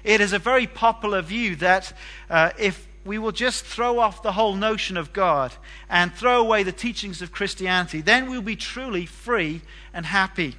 It 0.04 0.20
is 0.20 0.34
a 0.34 0.40
very 0.40 0.68
popular 0.68 1.22
view 1.22 1.56
that 1.58 1.94
uh, 2.30 2.52
if 2.60 2.86
we 3.06 3.18
will 3.18 3.32
just 3.32 3.64
throw 3.64 4.00
off 4.00 4.22
the 4.22 4.34
whole 4.34 4.54
notion 4.54 4.98
of 4.98 5.14
God 5.14 5.54
and 5.90 6.14
throw 6.14 6.42
away 6.42 6.64
the 6.64 6.74
teachings 6.74 7.22
of 7.22 7.32
Christianity, 7.32 8.02
then 8.02 8.30
we'll 8.30 8.42
be 8.42 8.58
truly 8.58 9.06
free 9.06 9.62
and 9.94 10.06
happy. 10.06 10.58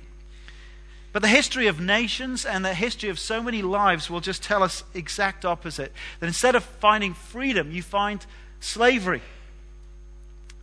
But 1.12 1.21
the 1.21 1.29
history 1.29 1.67
of 1.67 1.79
nations 1.79 2.47
and 2.47 2.64
the 2.64 2.73
history 2.73 3.11
of 3.11 3.19
so 3.19 3.43
many 3.43 3.61
lives 3.61 4.09
will 4.09 4.21
just 4.21 4.43
tell 4.43 4.62
us 4.62 4.83
exact 4.95 5.45
opposite. 5.45 5.93
That 6.21 6.26
instead 6.26 6.55
of 6.55 6.64
finding 6.64 7.12
freedom, 7.12 7.71
you 7.71 7.83
find 7.83 8.25
slavery. 8.61 9.21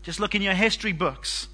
Just 0.02 0.20
look 0.20 0.34
in 0.34 0.42
your 0.42 0.56
history 0.56 0.92
books. 0.92 1.48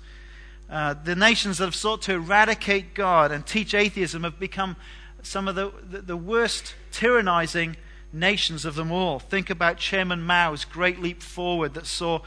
Uh, 0.70 0.94
the 0.94 1.16
nations 1.16 1.58
that 1.58 1.66
have 1.66 1.76
sought 1.76 2.02
to 2.04 2.14
eradicate 2.14 2.94
God 2.94 3.32
and 3.32 3.46
teach 3.46 3.74
atheism 3.74 4.24
have 4.24 4.40
become 4.40 4.76
some 5.24 5.48
of 5.48 5.56
the, 5.56 5.72
the, 5.90 6.02
the 6.02 6.18
worst 6.18 6.76
tyrannizing 6.92 7.76
nations 8.12 8.66
of 8.66 8.76
them 8.76 8.92
all. 8.92 9.20
Think 9.20 9.50
about 9.50 9.78
Chairman 9.78 10.22
Mao's 10.22 10.66
great 10.66 11.00
leap 11.00 11.22
forward 11.22 11.74
that 11.74 11.86
saw 11.86 12.22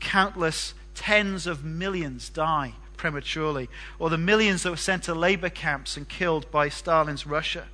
countless 0.00 0.74
tens 0.94 1.46
of 1.46 1.64
millions 1.64 2.28
die 2.28 2.74
prematurely, 2.96 3.68
or 3.98 4.10
the 4.10 4.18
millions 4.18 4.62
that 4.62 4.70
were 4.70 4.76
sent 4.76 5.02
to 5.04 5.14
labor 5.14 5.50
camps 5.50 5.96
and 5.96 6.08
killed 6.08 6.50
by 6.50 6.68
Stalin's 6.68 7.26
Russia. 7.26 7.66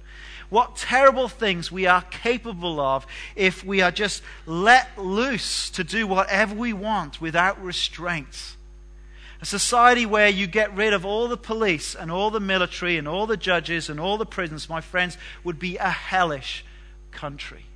What 0.50 0.76
terrible 0.76 1.28
things 1.28 1.72
we 1.72 1.86
are 1.86 2.02
capable 2.02 2.78
of 2.80 3.06
if 3.34 3.64
we 3.64 3.80
are 3.80 3.90
just 3.90 4.22
let 4.44 4.98
loose 4.98 5.70
to 5.70 5.84
do 5.84 6.06
whatever 6.06 6.54
we 6.54 6.72
want 6.72 7.20
without 7.20 7.62
restraint. 7.62 8.56
A 9.42 9.44
society 9.44 10.06
where 10.06 10.28
you 10.28 10.46
get 10.46 10.74
rid 10.74 10.92
of 10.92 11.04
all 11.04 11.26
the 11.26 11.36
police 11.36 11.96
and 11.96 12.12
all 12.12 12.30
the 12.30 12.38
military 12.38 12.96
and 12.96 13.08
all 13.08 13.26
the 13.26 13.36
judges 13.36 13.90
and 13.90 13.98
all 13.98 14.16
the 14.16 14.24
prisons, 14.24 14.68
my 14.68 14.80
friends, 14.80 15.18
would 15.42 15.58
be 15.58 15.76
a 15.78 15.90
hellish 15.90 16.64
country 17.10 17.66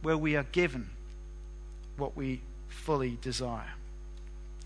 where 0.00 0.16
we 0.16 0.34
are 0.34 0.46
given 0.50 0.88
what 1.98 2.16
we 2.16 2.40
fully 2.68 3.18
desire. 3.20 3.74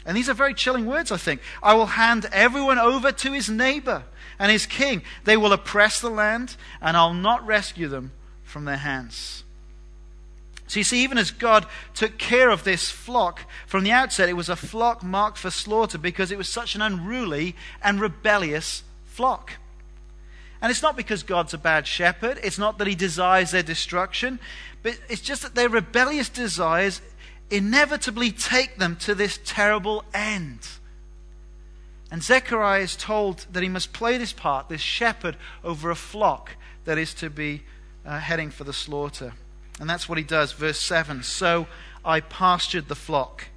And 0.07 0.17
these 0.17 0.29
are 0.29 0.35
very 0.35 0.55
chilling 0.55 0.87
words, 0.87 1.11
I 1.11 1.17
think. 1.17 1.41
I 1.61 1.75
will 1.75 1.87
hand 1.87 2.29
everyone 2.31 2.79
over 2.79 3.11
to 3.11 3.33
his 3.33 3.51
neighbor 3.51 4.05
and 4.39 4.53
his 4.53 4.65
king. 4.65 5.03
They 5.25 5.37
will 5.37 5.53
oppress 5.53 6.01
the 6.01 6.09
land, 6.09 6.57
and 6.81 6.97
I'll 6.97 7.15
not 7.15 7.45
rescue 7.45 7.89
them 7.89 8.13
from 8.45 8.65
their 8.65 8.77
hands. 8.77 9.43
So 10.67 10.81
you 10.81 10.85
see, 10.85 11.03
even 11.05 11.19
as 11.19 11.31
God 11.31 11.67
took 11.95 12.19
care 12.19 12.51
of 12.51 12.65
this 12.65 12.91
flock 12.91 13.43
from 13.67 13.85
the 13.85 13.93
outset, 13.93 14.29
it 14.29 14.37
was 14.37 14.49
a 14.49 14.57
flock 14.57 15.03
marked 15.03 15.39
for 15.39 15.51
slaughter 15.51 15.99
because 15.99 16.33
it 16.33 16.39
was 16.39 16.49
such 16.49 16.75
an 16.75 16.83
unruly 16.83 17.55
and 17.83 18.01
rebellious 18.01 18.83
flock. 19.05 19.55
And 20.61 20.71
it's 20.71 20.83
not 20.83 20.97
because 20.97 21.23
God's 21.23 21.55
a 21.55 21.59
bad 21.59 21.87
shepherd, 21.87 22.41
it's 22.43 22.59
not 22.59 22.79
that 22.79 22.87
he 22.87 22.95
desires 22.95 23.53
their 23.53 23.63
destruction, 23.63 24.41
but 24.83 24.99
it's 25.09 25.21
just 25.21 25.43
that 25.43 25.55
their 25.55 25.69
rebellious 25.69 26.29
desires 26.29 27.01
inevitably 27.51 28.33
take 28.33 28.79
them 28.79 28.97
to 28.97 29.15
this 29.15 29.39
terrible 29.45 30.05
end. 30.13 30.67
And 32.11 32.23
Zechariah 32.23 32.83
is 32.83 32.97
told 32.97 33.47
that 33.53 33.63
he 33.63 33.69
must 33.69 33.93
play 33.93 34.19
this 34.19 34.33
part, 34.33 34.69
this 34.69 34.81
shepherd, 34.81 35.37
over 35.63 35.91
a 35.91 35.97
flock 35.97 36.57
that 36.85 36.99
is 36.99 37.15
to 37.15 37.31
be 37.31 37.63
uh, 38.05 38.19
heading 38.19 38.51
for 38.51 38.65
the 38.65 38.73
slaughter. 38.73 39.35
And 39.79 39.89
that's 39.89 40.09
what 40.09 40.19
he 40.19 40.25
does. 40.25 40.53
Verse 40.53 40.79
7 40.79 41.23
So 41.23 41.67
I 42.05 42.21
pastured 42.21 42.89
the 42.89 42.95
flock, 42.95 43.49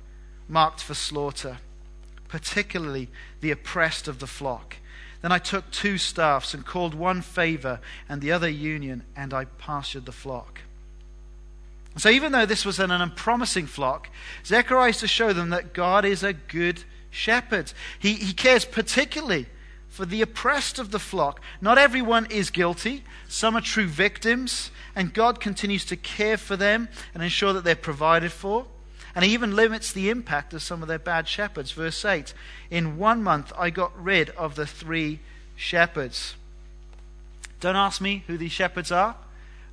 marked 0.48 0.82
for 0.82 0.94
slaughter, 0.94 1.58
particularly 2.28 3.10
the 3.42 3.52
oppressed 3.52 4.08
of 4.08 4.20
the 4.20 4.28
flock. 4.28 4.78
Then 5.22 5.32
I 5.32 5.40
took 5.40 5.70
two 5.72 5.98
staffs 5.98 6.54
and 6.54 6.66
called 6.66 6.94
one 6.94 7.22
favor 7.22 7.80
and 8.08 8.22
the 8.22 8.32
other 8.32 8.50
union, 8.50 9.04
and 9.16 9.34
I 9.34 9.46
pastured 9.46 10.06
the 10.06 10.12
flock. 10.12 10.62
So 11.98 12.10
even 12.10 12.32
though 12.32 12.46
this 12.46 12.66
was 12.66 12.80
an 12.80 12.92
unpromising 12.92 13.68
flock, 13.68 14.10
Zechariah 14.46 14.92
is 14.92 14.98
to 14.98 15.08
show 15.08 15.34
them 15.34 15.50
that 15.50 15.74
God 15.74 16.06
is 16.06 16.24
a 16.24 16.34
good 16.34 16.84
shepherd. 17.10 17.74
He, 17.98 18.14
he 18.14 18.34
cares 18.34 18.64
particularly 18.64 19.48
for 20.00 20.06
the 20.06 20.22
oppressed 20.22 20.80
of 20.80 20.92
the 20.92 20.98
flock. 20.98 21.42
Not 21.60 21.78
everyone 21.78 22.26
is 22.28 22.52
guilty, 22.52 23.04
some 23.28 23.58
are 23.58 23.62
true 23.62 23.86
victims, 23.86 24.72
and 24.96 25.14
God 25.14 25.42
continues 25.42 25.84
to 25.88 25.98
care 25.98 26.38
for 26.38 26.56
them 26.56 26.88
and 27.14 27.22
ensure 27.22 27.52
that 27.52 27.66
they're 27.66 27.76
provided 27.76 28.32
for. 28.32 28.66
And 29.14 29.26
he 29.26 29.34
even 29.34 29.58
limits 29.58 29.92
the 29.92 30.10
impact 30.10 30.54
of 30.54 30.64
some 30.64 30.82
of 30.82 30.88
their 30.88 31.00
bad 31.00 31.28
shepherds. 31.28 31.74
Verse 31.74 32.06
8 32.06 32.34
In 32.72 32.98
one 32.98 33.22
month 33.22 33.52
I 33.58 33.72
got 33.72 33.92
rid 34.02 34.30
of 34.38 34.56
the 34.56 34.66
three 34.66 35.20
shepherds. 35.58 36.36
Don't 37.60 37.76
ask 37.76 38.00
me 38.00 38.24
who 38.28 38.38
these 38.38 38.54
shepherds 38.54 38.94
are. 38.94 39.18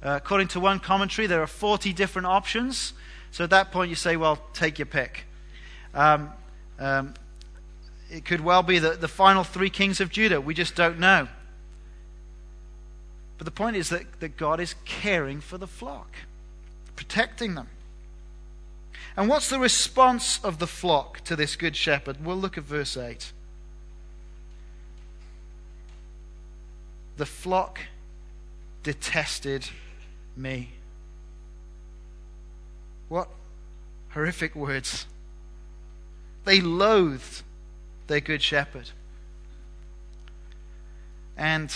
Uh, 0.02 0.18
according 0.20 0.48
to 0.48 0.58
one 0.58 0.80
commentary, 0.80 1.28
there 1.28 1.40
are 1.40 1.46
40 1.46 1.92
different 1.92 2.26
options. 2.26 2.94
So 3.30 3.44
at 3.44 3.50
that 3.50 3.70
point, 3.70 3.90
you 3.90 3.94
say, 3.94 4.16
well, 4.16 4.40
take 4.54 4.80
your 4.80 4.86
pick. 4.86 5.24
Um, 5.94 6.32
um, 6.80 7.14
it 8.10 8.24
could 8.24 8.40
well 8.40 8.62
be 8.62 8.78
the, 8.78 8.90
the 8.90 9.08
final 9.08 9.44
three 9.44 9.70
kings 9.70 10.00
of 10.00 10.10
Judah. 10.10 10.40
We 10.40 10.54
just 10.54 10.74
don't 10.74 10.98
know. 10.98 11.28
But 13.38 13.44
the 13.44 13.50
point 13.50 13.76
is 13.76 13.90
that, 13.90 14.20
that 14.20 14.36
God 14.36 14.60
is 14.60 14.74
caring 14.84 15.40
for 15.40 15.58
the 15.58 15.66
flock, 15.66 16.10
protecting 16.94 17.54
them. 17.54 17.68
And 19.16 19.28
what's 19.28 19.48
the 19.48 19.58
response 19.58 20.42
of 20.44 20.58
the 20.58 20.66
flock 20.66 21.20
to 21.24 21.36
this 21.36 21.56
good 21.56 21.74
shepherd? 21.74 22.24
We'll 22.24 22.36
look 22.36 22.58
at 22.58 22.64
verse 22.64 22.96
8. 22.96 23.32
The 27.16 27.26
flock 27.26 27.80
detested 28.82 29.68
me. 30.36 30.70
What 33.08 33.28
horrific 34.10 34.54
words. 34.54 35.06
They 36.44 36.60
loathed 36.60 37.42
their 38.06 38.20
good 38.20 38.42
shepherd. 38.42 38.90
And 41.36 41.74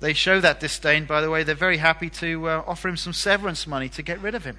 they 0.00 0.12
show 0.12 0.40
that 0.40 0.60
disdain, 0.60 1.04
by 1.04 1.20
the 1.20 1.30
way. 1.30 1.44
They're 1.44 1.54
very 1.54 1.78
happy 1.78 2.10
to 2.10 2.48
uh, 2.48 2.64
offer 2.66 2.88
him 2.88 2.96
some 2.96 3.12
severance 3.12 3.66
money 3.66 3.88
to 3.90 4.02
get 4.02 4.20
rid 4.20 4.34
of 4.34 4.44
him. 4.44 4.58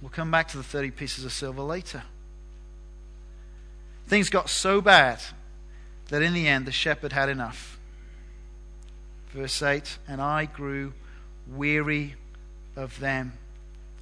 We'll 0.00 0.10
come 0.10 0.30
back 0.30 0.48
to 0.48 0.56
the 0.56 0.62
30 0.62 0.90
pieces 0.90 1.24
of 1.24 1.32
silver 1.32 1.62
later. 1.62 2.02
Things 4.06 4.28
got 4.28 4.48
so 4.50 4.80
bad 4.80 5.20
that 6.08 6.22
in 6.22 6.34
the 6.34 6.46
end 6.46 6.66
the 6.66 6.72
shepherd 6.72 7.12
had 7.12 7.28
enough. 7.28 7.78
Verse 9.30 9.62
8 9.62 9.98
And 10.06 10.20
I 10.20 10.44
grew 10.44 10.92
weary 11.46 12.14
of 12.74 13.00
them 13.00 13.32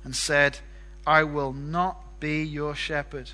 and 0.02 0.16
said, 0.16 0.59
I 1.07 1.25
will 1.25 1.52
not 1.52 2.21
be 2.21 2.43
your 2.43 2.75
shepherd. 2.75 3.31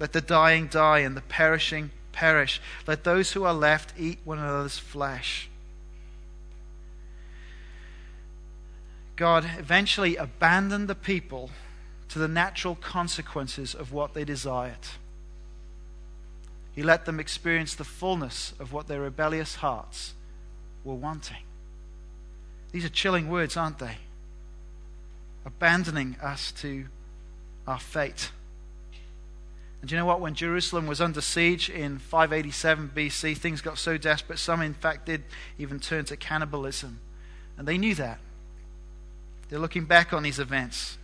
Let 0.00 0.12
the 0.12 0.22
dying 0.22 0.66
die 0.66 1.00
and 1.00 1.16
the 1.16 1.20
perishing 1.20 1.90
perish. 2.10 2.60
Let 2.86 3.04
those 3.04 3.32
who 3.32 3.44
are 3.44 3.54
left 3.54 3.92
eat 3.98 4.18
one 4.24 4.38
another's 4.38 4.78
flesh. 4.78 5.48
God 9.14 9.48
eventually 9.58 10.16
abandoned 10.16 10.88
the 10.88 10.94
people 10.94 11.50
to 12.08 12.18
the 12.18 12.26
natural 12.26 12.74
consequences 12.74 13.74
of 13.74 13.92
what 13.92 14.14
they 14.14 14.24
desired. 14.24 14.88
He 16.74 16.82
let 16.82 17.04
them 17.04 17.20
experience 17.20 17.74
the 17.74 17.84
fullness 17.84 18.54
of 18.58 18.72
what 18.72 18.88
their 18.88 19.02
rebellious 19.02 19.56
hearts 19.56 20.14
were 20.82 20.94
wanting. 20.94 21.44
These 22.72 22.86
are 22.86 22.90
chilling 22.90 23.28
words, 23.28 23.56
aren't 23.56 23.78
they? 23.78 23.98
Abandoning 25.44 26.16
us 26.22 26.52
to 26.52 26.86
our 27.66 27.78
fate. 27.78 28.30
And 29.80 29.90
you 29.90 29.96
know 29.96 30.04
what? 30.04 30.20
When 30.20 30.34
Jerusalem 30.34 30.86
was 30.86 31.00
under 31.00 31.20
siege 31.20 31.70
in 31.70 31.98
587 31.98 32.92
BC, 32.94 33.36
things 33.36 33.60
got 33.60 33.78
so 33.78 33.96
desperate, 33.96 34.38
some 34.38 34.60
in 34.60 34.74
fact 34.74 35.06
did 35.06 35.22
even 35.58 35.80
turn 35.80 36.04
to 36.06 36.16
cannibalism. 36.16 37.00
And 37.56 37.66
they 37.66 37.78
knew 37.78 37.94
that. 37.94 38.18
They're 39.48 39.58
looking 39.58 39.86
back 39.86 40.12
on 40.12 40.22
these 40.22 40.38
events. 40.38 40.98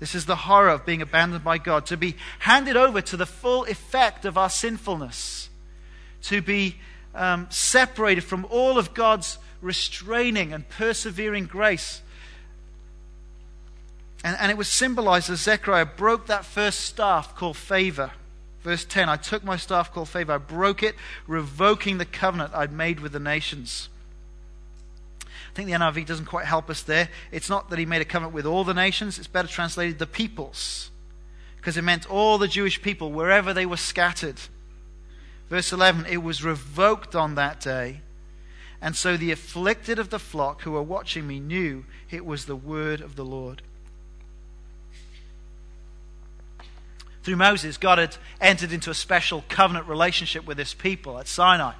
This 0.00 0.14
is 0.14 0.26
the 0.26 0.36
horror 0.36 0.70
of 0.70 0.86
being 0.86 1.02
abandoned 1.02 1.44
by 1.44 1.58
God, 1.58 1.86
to 1.86 1.96
be 1.96 2.16
handed 2.40 2.76
over 2.76 3.00
to 3.00 3.16
the 3.16 3.26
full 3.26 3.64
effect 3.64 4.24
of 4.24 4.36
our 4.36 4.50
sinfulness, 4.50 5.48
to 6.22 6.42
be 6.42 6.76
um, 7.14 7.46
separated 7.50 8.22
from 8.22 8.46
all 8.50 8.78
of 8.78 8.94
God's 8.94 9.38
restraining 9.60 10.52
and 10.52 10.68
persevering 10.68 11.46
grace. 11.46 12.02
And, 14.24 14.38
and 14.40 14.50
it 14.50 14.56
was 14.56 14.68
symbolized 14.68 15.28
as 15.28 15.42
Zechariah 15.42 15.84
broke 15.84 16.26
that 16.26 16.46
first 16.46 16.80
staff 16.80 17.36
called 17.36 17.58
favor. 17.58 18.10
Verse 18.62 18.86
10 18.86 19.10
I 19.10 19.16
took 19.16 19.44
my 19.44 19.58
staff 19.58 19.92
called 19.92 20.08
favor, 20.08 20.32
I 20.32 20.38
broke 20.38 20.82
it, 20.82 20.96
revoking 21.26 21.98
the 21.98 22.06
covenant 22.06 22.54
I'd 22.54 22.72
made 22.72 23.00
with 23.00 23.12
the 23.12 23.20
nations. 23.20 23.90
I 25.22 25.54
think 25.54 25.68
the 25.68 25.74
NIV 25.74 26.06
doesn't 26.06 26.24
quite 26.24 26.46
help 26.46 26.70
us 26.70 26.82
there. 26.82 27.10
It's 27.30 27.50
not 27.50 27.68
that 27.70 27.78
he 27.78 27.86
made 27.86 28.00
a 28.00 28.06
covenant 28.06 28.34
with 28.34 28.46
all 28.46 28.64
the 28.64 28.74
nations, 28.74 29.18
it's 29.18 29.28
better 29.28 29.46
translated 29.46 29.98
the 29.98 30.06
peoples, 30.06 30.90
because 31.58 31.76
it 31.76 31.82
meant 31.82 32.10
all 32.10 32.38
the 32.38 32.48
Jewish 32.48 32.80
people, 32.80 33.12
wherever 33.12 33.52
they 33.52 33.66
were 33.66 33.76
scattered. 33.76 34.40
Verse 35.50 35.70
11 35.70 36.06
It 36.06 36.22
was 36.22 36.42
revoked 36.42 37.14
on 37.14 37.34
that 37.34 37.60
day. 37.60 38.00
And 38.80 38.96
so 38.96 39.16
the 39.16 39.30
afflicted 39.30 39.98
of 39.98 40.10
the 40.10 40.18
flock 40.18 40.62
who 40.62 40.72
were 40.72 40.82
watching 40.82 41.26
me 41.26 41.40
knew 41.40 41.84
it 42.10 42.26
was 42.26 42.46
the 42.46 42.56
word 42.56 43.00
of 43.00 43.16
the 43.16 43.24
Lord. 43.24 43.62
Through 47.24 47.36
Moses, 47.36 47.78
God 47.78 47.96
had 47.96 48.16
entered 48.38 48.70
into 48.70 48.90
a 48.90 48.94
special 48.94 49.44
covenant 49.48 49.88
relationship 49.88 50.46
with 50.46 50.58
his 50.58 50.74
people 50.74 51.18
at 51.18 51.26
Sinai. 51.26 51.72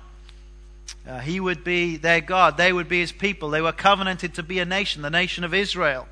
Uh, 1.07 1.19
he 1.19 1.39
would 1.39 1.63
be 1.63 1.99
their 1.99 2.23
God. 2.23 2.57
They 2.57 2.73
would 2.73 2.89
be 2.89 3.01
his 3.01 3.13
people. 3.13 3.51
They 3.51 3.61
were 3.61 3.73
covenanted 3.73 4.35
to 4.35 4.43
be 4.43 4.59
a 4.59 4.65
nation, 4.65 5.03
the 5.03 5.11
nation 5.11 5.45
of 5.45 5.53
Israel. 5.53 6.09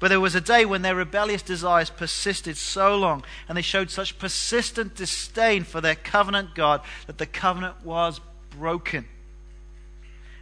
But 0.00 0.08
there 0.08 0.18
was 0.18 0.34
a 0.34 0.40
day 0.40 0.64
when 0.64 0.82
their 0.82 0.96
rebellious 0.96 1.42
desires 1.42 1.90
persisted 1.90 2.56
so 2.56 2.96
long 2.96 3.22
and 3.48 3.56
they 3.56 3.62
showed 3.62 3.88
such 3.88 4.18
persistent 4.18 4.96
disdain 4.96 5.62
for 5.62 5.80
their 5.80 5.94
covenant 5.94 6.56
God 6.56 6.80
that 7.06 7.18
the 7.18 7.26
covenant 7.26 7.84
was 7.84 8.20
broken. 8.50 9.06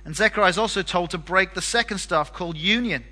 And 0.07 0.17
Zechariah 0.17 0.49
is 0.49 0.57
also 0.57 0.81
told 0.81 1.11
to 1.11 1.19
break 1.19 1.53
the 1.53 1.61
second 1.61 1.99
staff 1.99 2.33
called 2.33 2.57
union, 2.57 3.05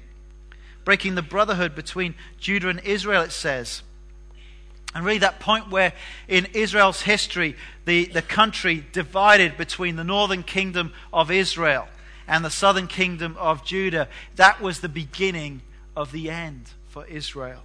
breaking 0.87 1.17
the 1.17 1.23
brotherhood 1.23 1.75
between 1.75 2.15
Judah 2.39 2.71
and 2.71 2.81
Israel, 2.81 3.21
it 3.21 3.33
says. 3.33 3.83
And 4.95 5.05
really, 5.05 5.19
that 5.19 5.39
point 5.39 5.71
where 5.71 5.93
in 6.29 6.47
Israel's 6.55 7.03
history, 7.03 7.57
the, 7.85 8.07
the 8.07 8.23
country 8.23 8.85
divided 8.93 9.57
between 9.57 9.97
the 9.97 10.05
northern 10.05 10.43
kingdom 10.43 10.93
of 11.13 11.31
Israel 11.31 11.89
and 12.27 12.45
the 12.45 12.51
southern 12.51 12.87
kingdom 12.87 13.37
of 13.39 13.65
Judah, 13.65 14.09
that 14.37 14.61
was 14.61 14.81
the 14.81 14.89
beginning 14.89 15.63
of 15.95 16.13
the 16.13 16.31
end 16.31 16.71
for 16.89 17.05
Israel. 17.07 17.63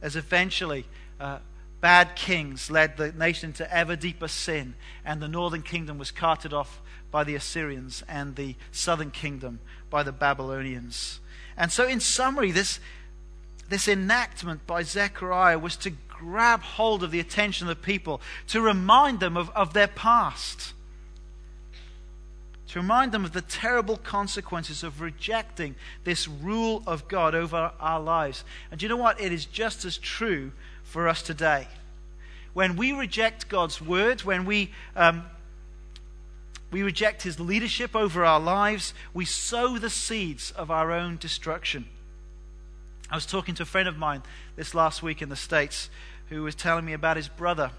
As 0.00 0.16
eventually, 0.16 0.84
uh, 1.18 1.38
bad 1.80 2.16
kings 2.16 2.70
led 2.70 2.96
the 2.96 3.12
nation 3.12 3.52
to 3.54 3.74
ever 3.74 3.96
deeper 3.96 4.28
sin, 4.28 4.74
and 5.04 5.20
the 5.20 5.28
northern 5.28 5.62
kingdom 5.62 5.98
was 5.98 6.10
carted 6.10 6.52
off 6.52 6.80
by 7.10 7.24
the 7.24 7.34
Assyrians, 7.34 8.02
and 8.08 8.36
the 8.36 8.56
southern 8.72 9.10
kingdom 9.10 9.60
by 9.90 10.02
the 10.02 10.12
Babylonians. 10.12 11.20
And 11.56 11.70
so, 11.70 11.86
in 11.86 12.00
summary, 12.00 12.50
this, 12.50 12.80
this 13.68 13.88
enactment 13.88 14.66
by 14.66 14.82
Zechariah 14.82 15.58
was 15.58 15.76
to 15.78 15.90
grab 16.08 16.60
hold 16.60 17.02
of 17.02 17.10
the 17.10 17.20
attention 17.20 17.68
of 17.68 17.76
the 17.76 17.82
people, 17.82 18.20
to 18.48 18.60
remind 18.60 19.20
them 19.20 19.36
of, 19.36 19.50
of 19.50 19.72
their 19.72 19.88
past, 19.88 20.72
to 22.68 22.80
remind 22.80 23.12
them 23.12 23.24
of 23.24 23.32
the 23.32 23.40
terrible 23.40 23.96
consequences 23.96 24.82
of 24.82 25.00
rejecting 25.00 25.74
this 26.04 26.26
rule 26.26 26.82
of 26.86 27.08
God 27.08 27.34
over 27.34 27.72
our 27.78 28.00
lives. 28.00 28.44
And 28.70 28.82
you 28.82 28.88
know 28.88 28.96
what? 28.96 29.20
It 29.20 29.32
is 29.32 29.44
just 29.44 29.84
as 29.84 29.98
true 29.98 30.52
for 30.82 31.08
us 31.08 31.22
today. 31.22 31.68
When 32.52 32.76
we 32.76 32.92
reject 32.92 33.48
God's 33.48 33.80
word, 33.80 34.22
when 34.22 34.44
we 34.44 34.70
um, 34.96 35.24
we 36.74 36.82
reject 36.82 37.22
his 37.22 37.38
leadership 37.38 37.94
over 37.94 38.24
our 38.24 38.40
lives, 38.40 38.94
we 39.12 39.24
sow 39.24 39.78
the 39.78 39.90
seeds 39.90 40.50
of 40.50 40.72
our 40.72 40.90
own 40.90 41.18
destruction. 41.18 41.86
I 43.10 43.14
was 43.14 43.26
talking 43.26 43.54
to 43.56 43.62
a 43.62 43.66
friend 43.66 43.88
of 43.88 43.98
mine 43.98 44.22
this 44.56 44.74
last 44.74 45.02
week 45.02 45.20
in 45.20 45.28
the 45.28 45.36
States 45.36 45.90
who 46.30 46.42
was 46.42 46.54
telling 46.54 46.84
me 46.84 46.94
about 46.94 47.16
his 47.16 47.28
brother 47.28 47.70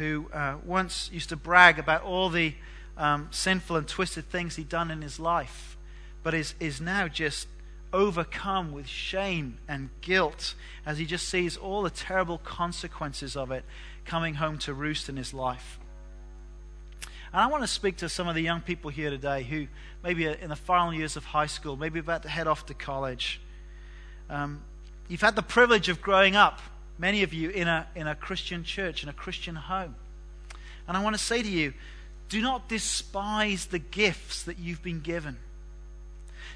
who 0.00 0.26
uh, 0.32 0.56
once 0.64 1.10
used 1.12 1.28
to 1.28 1.36
brag 1.36 1.78
about 1.78 2.02
all 2.02 2.30
the 2.30 2.54
um, 2.96 3.28
sinful 3.30 3.76
and 3.76 3.86
twisted 3.86 4.24
things 4.30 4.56
he'd 4.56 4.68
done 4.68 4.90
in 4.90 5.02
his 5.02 5.20
life, 5.20 5.76
but 6.22 6.32
is, 6.32 6.54
is 6.58 6.80
now 6.80 7.06
just 7.06 7.46
overcome 7.92 8.72
with 8.72 8.86
shame 8.86 9.58
and 9.68 9.90
guilt 10.00 10.54
as 10.86 10.96
he 10.96 11.04
just 11.04 11.28
sees 11.28 11.56
all 11.56 11.82
the 11.82 11.90
terrible 11.90 12.38
consequences 12.38 13.36
of 13.36 13.50
it 13.50 13.62
coming 14.06 14.34
home 14.34 14.56
to 14.56 14.72
roost 14.72 15.08
in 15.10 15.16
his 15.18 15.34
life. 15.34 15.78
And 17.32 17.42
I 17.42 17.46
want 17.46 17.62
to 17.62 17.68
speak 17.68 17.98
to 17.98 18.08
some 18.08 18.26
of 18.26 18.34
the 18.34 18.42
young 18.42 18.62
people 18.62 18.90
here 18.90 19.10
today 19.10 19.42
who 19.42 19.66
maybe 20.02 20.26
are 20.26 20.32
in 20.32 20.48
the 20.48 20.56
final 20.56 20.94
years 20.94 21.16
of 21.16 21.26
high 21.26 21.46
school, 21.46 21.76
maybe 21.76 21.98
about 21.98 22.22
to 22.22 22.28
head 22.28 22.46
off 22.46 22.66
to 22.66 22.74
college. 22.74 23.40
Um, 24.30 24.62
you've 25.08 25.20
had 25.20 25.34
the 25.36 25.42
privilege 25.42 25.88
of 25.88 26.00
growing 26.00 26.36
up, 26.36 26.60
many 26.98 27.22
of 27.24 27.34
you, 27.34 27.50
in 27.50 27.68
a, 27.68 27.86
in 27.96 28.06
a 28.06 28.14
Christian 28.14 28.62
church, 28.62 29.02
in 29.02 29.08
a 29.08 29.12
Christian 29.12 29.56
home. 29.56 29.96
And 30.86 30.96
I 30.96 31.02
want 31.02 31.16
to 31.16 31.22
say 31.22 31.42
to 31.42 31.48
you, 31.48 31.74
do 32.28 32.40
not 32.40 32.68
despise 32.68 33.66
the 33.66 33.80
gifts 33.80 34.44
that 34.44 34.58
you've 34.58 34.82
been 34.82 35.00
given. 35.00 35.36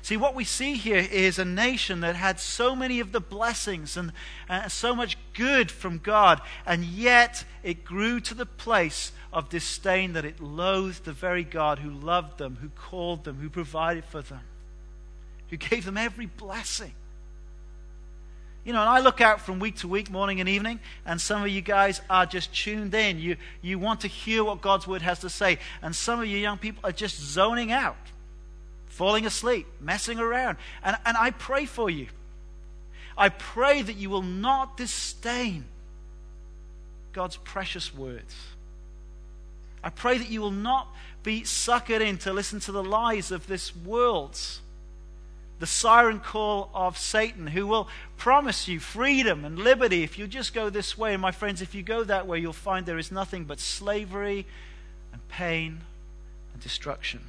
See, 0.03 0.17
what 0.17 0.35
we 0.35 0.45
see 0.45 0.75
here 0.75 1.05
is 1.11 1.39
a 1.39 1.45
nation 1.45 2.01
that 2.01 2.15
had 2.15 2.39
so 2.39 2.77
many 2.77 3.01
of 3.01 3.11
the 3.11 3.21
blessings 3.21 3.97
and 3.97 4.13
uh, 4.49 4.69
so 4.69 4.95
much 4.95 5.17
good 5.33 5.71
from 5.71 5.99
God, 5.99 6.41
and 6.67 6.85
yet 6.85 7.45
it 7.63 7.85
grew 7.85 8.21
to 8.21 8.35
the 8.35 8.47
place 8.47 9.13
of 9.33 9.49
disdain 9.49 10.13
that 10.13 10.25
it 10.25 10.41
loathed 10.41 11.05
the 11.05 11.13
very 11.13 11.43
God 11.43 11.81
who 11.81 11.91
loved 11.91 12.39
them, 12.39 12.59
who 12.61 12.69
called 12.69 13.25
them, 13.25 13.39
who 13.41 13.49
provided 13.49 14.05
for 14.05 14.23
them, 14.23 14.43
who 15.49 15.57
gave 15.57 15.85
them 15.87 15.97
every 15.97 16.27
blessing. 16.27 16.93
You 18.65 18.73
know, 18.73 18.81
and 18.81 18.89
I 18.89 19.01
look 19.01 19.21
out 19.21 19.43
from 19.43 19.59
week 19.59 19.77
to 19.79 19.89
week, 19.89 20.11
morning 20.11 20.41
and 20.41 20.49
evening, 20.49 20.81
and 21.05 21.21
some 21.21 21.43
of 21.43 21.49
you 21.49 21.61
guys 21.61 22.01
are 22.09 22.25
just 22.25 22.55
tuned 22.55 22.95
in. 22.95 23.19
You, 23.19 23.37
you 23.61 23.79
want 23.79 24.01
to 24.01 24.09
hear 24.09 24.43
what 24.43 24.63
God's 24.63 24.87
word 24.87 25.03
has 25.03 25.19
to 25.21 25.29
say. 25.29 25.59
And 25.83 25.95
some 25.95 26.19
of 26.19 26.27
you 26.27 26.39
young 26.39 26.57
people 26.57 26.81
are 26.83 26.93
just 26.93 27.21
zoning 27.21 27.73
out, 27.73 27.97
falling 28.87 29.27
asleep, 29.27 29.67
messing 29.81 30.19
around. 30.19 30.57
And, 30.83 30.97
and 31.05 31.15
I 31.17 31.31
pray 31.31 31.67
for 31.67 31.91
you. 31.91 32.07
I 33.19 33.29
pray 33.29 33.83
that 33.83 33.97
you 33.97 34.09
will 34.09 34.23
not 34.23 34.79
disdain 34.79 35.65
God's 37.13 37.37
precious 37.37 37.95
words. 37.95 38.35
I 39.83 39.91
pray 39.91 40.17
that 40.17 40.31
you 40.31 40.41
will 40.41 40.51
not 40.51 40.89
be 41.23 41.43
suckered 41.43 42.01
in 42.01 42.17
to 42.19 42.33
listen 42.33 42.61
to 42.61 42.73
the 42.73 42.83
lies 42.83 43.31
of 43.31 43.47
this 43.47 43.77
world 43.77 44.41
the 45.61 45.67
siren 45.67 46.21
call 46.21 46.71
of 46.75 46.99
Satan, 46.99 47.49
who 47.49 47.67
will 47.67 47.89
promise 48.17 48.67
you 48.69 48.81
freedom 48.81 49.45
and 49.45 49.59
liberty 49.59 50.03
if 50.03 50.19
you 50.19 50.27
just 50.27 50.53
go 50.53 50.69
this 50.69 50.99
way. 50.99 51.13
And 51.13 51.23
my 51.23 51.33
friends, 51.33 51.63
if 51.63 51.75
you 51.75 51.83
go 51.83 52.05
that 52.05 52.27
way, 52.27 52.39
you'll 52.39 52.53
find 52.53 52.87
there 52.87 52.99
is 52.99 53.13
nothing 53.13 53.45
but 53.45 53.61
slavery 53.61 54.47
and 55.13 55.27
pain 55.29 55.81
and 56.53 56.63
destruction. 56.63 57.21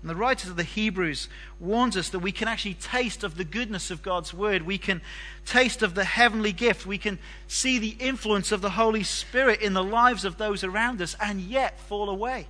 And 0.00 0.10
the 0.10 0.16
writer 0.16 0.48
of 0.48 0.56
the 0.56 0.62
Hebrews 0.62 1.28
warns 1.58 1.96
us 1.96 2.08
that 2.10 2.20
we 2.20 2.30
can 2.30 2.46
actually 2.46 2.74
taste 2.74 3.24
of 3.24 3.36
the 3.36 3.44
goodness 3.44 3.90
of 3.90 4.02
God's 4.02 4.32
word. 4.32 4.62
We 4.62 4.78
can 4.78 5.00
taste 5.44 5.82
of 5.82 5.94
the 5.94 6.04
heavenly 6.04 6.52
gift. 6.52 6.86
We 6.86 6.98
can 6.98 7.18
see 7.48 7.78
the 7.78 7.96
influence 7.98 8.52
of 8.52 8.60
the 8.60 8.70
Holy 8.70 9.02
Spirit 9.02 9.60
in 9.60 9.74
the 9.74 9.82
lives 9.82 10.24
of 10.24 10.38
those 10.38 10.62
around 10.62 11.02
us 11.02 11.16
and 11.20 11.40
yet 11.40 11.80
fall 11.80 12.08
away 12.08 12.46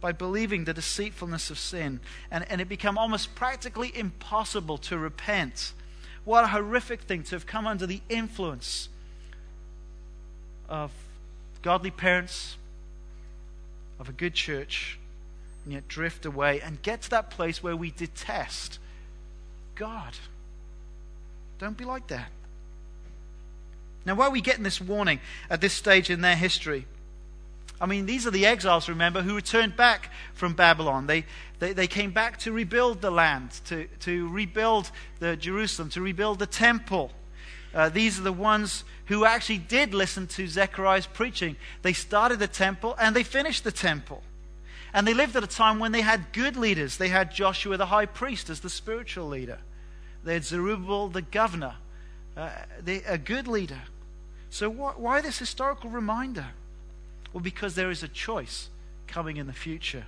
by 0.00 0.12
believing 0.12 0.64
the 0.64 0.74
deceitfulness 0.74 1.50
of 1.50 1.58
sin, 1.58 2.00
and, 2.30 2.48
and 2.50 2.60
it 2.60 2.68
become 2.68 2.96
almost 2.96 3.34
practically 3.34 3.90
impossible 3.96 4.78
to 4.78 4.96
repent. 4.96 5.72
What 6.24 6.44
a 6.44 6.48
horrific 6.48 7.02
thing 7.02 7.22
to 7.24 7.36
have 7.36 7.46
come 7.46 7.66
under 7.66 7.86
the 7.86 8.00
influence 8.08 8.88
of 10.68 10.92
godly 11.62 11.90
parents, 11.90 12.56
of 13.98 14.08
a 14.08 14.12
good 14.12 14.34
church, 14.34 14.98
and 15.64 15.72
yet 15.72 15.88
drift 15.88 16.24
away 16.24 16.60
and 16.60 16.80
get 16.82 17.02
to 17.02 17.10
that 17.10 17.30
place 17.30 17.62
where 17.62 17.76
we 17.76 17.90
detest 17.90 18.78
God. 19.74 20.14
Don't 21.58 21.76
be 21.76 21.84
like 21.84 22.06
that. 22.08 22.30
Now, 24.06 24.14
why 24.14 24.26
are 24.26 24.30
we 24.30 24.40
getting 24.40 24.62
this 24.62 24.80
warning 24.80 25.20
at 25.50 25.60
this 25.60 25.72
stage 25.72 26.08
in 26.08 26.20
their 26.20 26.36
history? 26.36 26.86
I 27.80 27.86
mean, 27.86 28.06
these 28.06 28.26
are 28.26 28.30
the 28.30 28.46
exiles, 28.46 28.88
remember, 28.88 29.22
who 29.22 29.36
returned 29.36 29.76
back 29.76 30.10
from 30.34 30.54
Babylon. 30.54 31.06
They, 31.06 31.24
they, 31.60 31.72
they 31.72 31.86
came 31.86 32.10
back 32.10 32.38
to 32.40 32.52
rebuild 32.52 33.00
the 33.00 33.10
land, 33.10 33.52
to, 33.66 33.86
to 34.00 34.28
rebuild 34.28 34.90
the 35.20 35.36
Jerusalem, 35.36 35.88
to 35.90 36.00
rebuild 36.00 36.40
the 36.40 36.46
temple. 36.46 37.12
Uh, 37.72 37.88
these 37.88 38.18
are 38.18 38.22
the 38.22 38.32
ones 38.32 38.84
who 39.06 39.24
actually 39.24 39.58
did 39.58 39.94
listen 39.94 40.26
to 40.26 40.48
Zechariah's 40.48 41.06
preaching. 41.06 41.56
They 41.82 41.92
started 41.92 42.38
the 42.38 42.48
temple 42.48 42.96
and 42.98 43.14
they 43.14 43.22
finished 43.22 43.62
the 43.62 43.72
temple. 43.72 44.22
And 44.92 45.06
they 45.06 45.14
lived 45.14 45.36
at 45.36 45.44
a 45.44 45.48
time 45.48 45.78
when 45.78 45.92
they 45.92 46.00
had 46.00 46.32
good 46.32 46.56
leaders. 46.56 46.96
They 46.96 47.08
had 47.08 47.32
Joshua 47.32 47.76
the 47.76 47.86
high 47.86 48.06
priest 48.06 48.50
as 48.50 48.60
the 48.60 48.70
spiritual 48.70 49.28
leader, 49.28 49.58
they 50.24 50.34
had 50.34 50.44
Zerubbabel 50.44 51.08
the 51.08 51.22
governor, 51.22 51.74
uh, 52.36 52.50
they, 52.82 53.02
a 53.04 53.18
good 53.18 53.46
leader. 53.46 53.82
So, 54.50 54.70
wh- 54.70 54.98
why 54.98 55.20
this 55.20 55.38
historical 55.38 55.90
reminder? 55.90 56.46
Well, 57.32 57.42
because 57.42 57.74
there 57.74 57.90
is 57.90 58.02
a 58.02 58.08
choice 58.08 58.68
coming 59.06 59.36
in 59.36 59.46
the 59.46 59.52
future. 59.52 60.06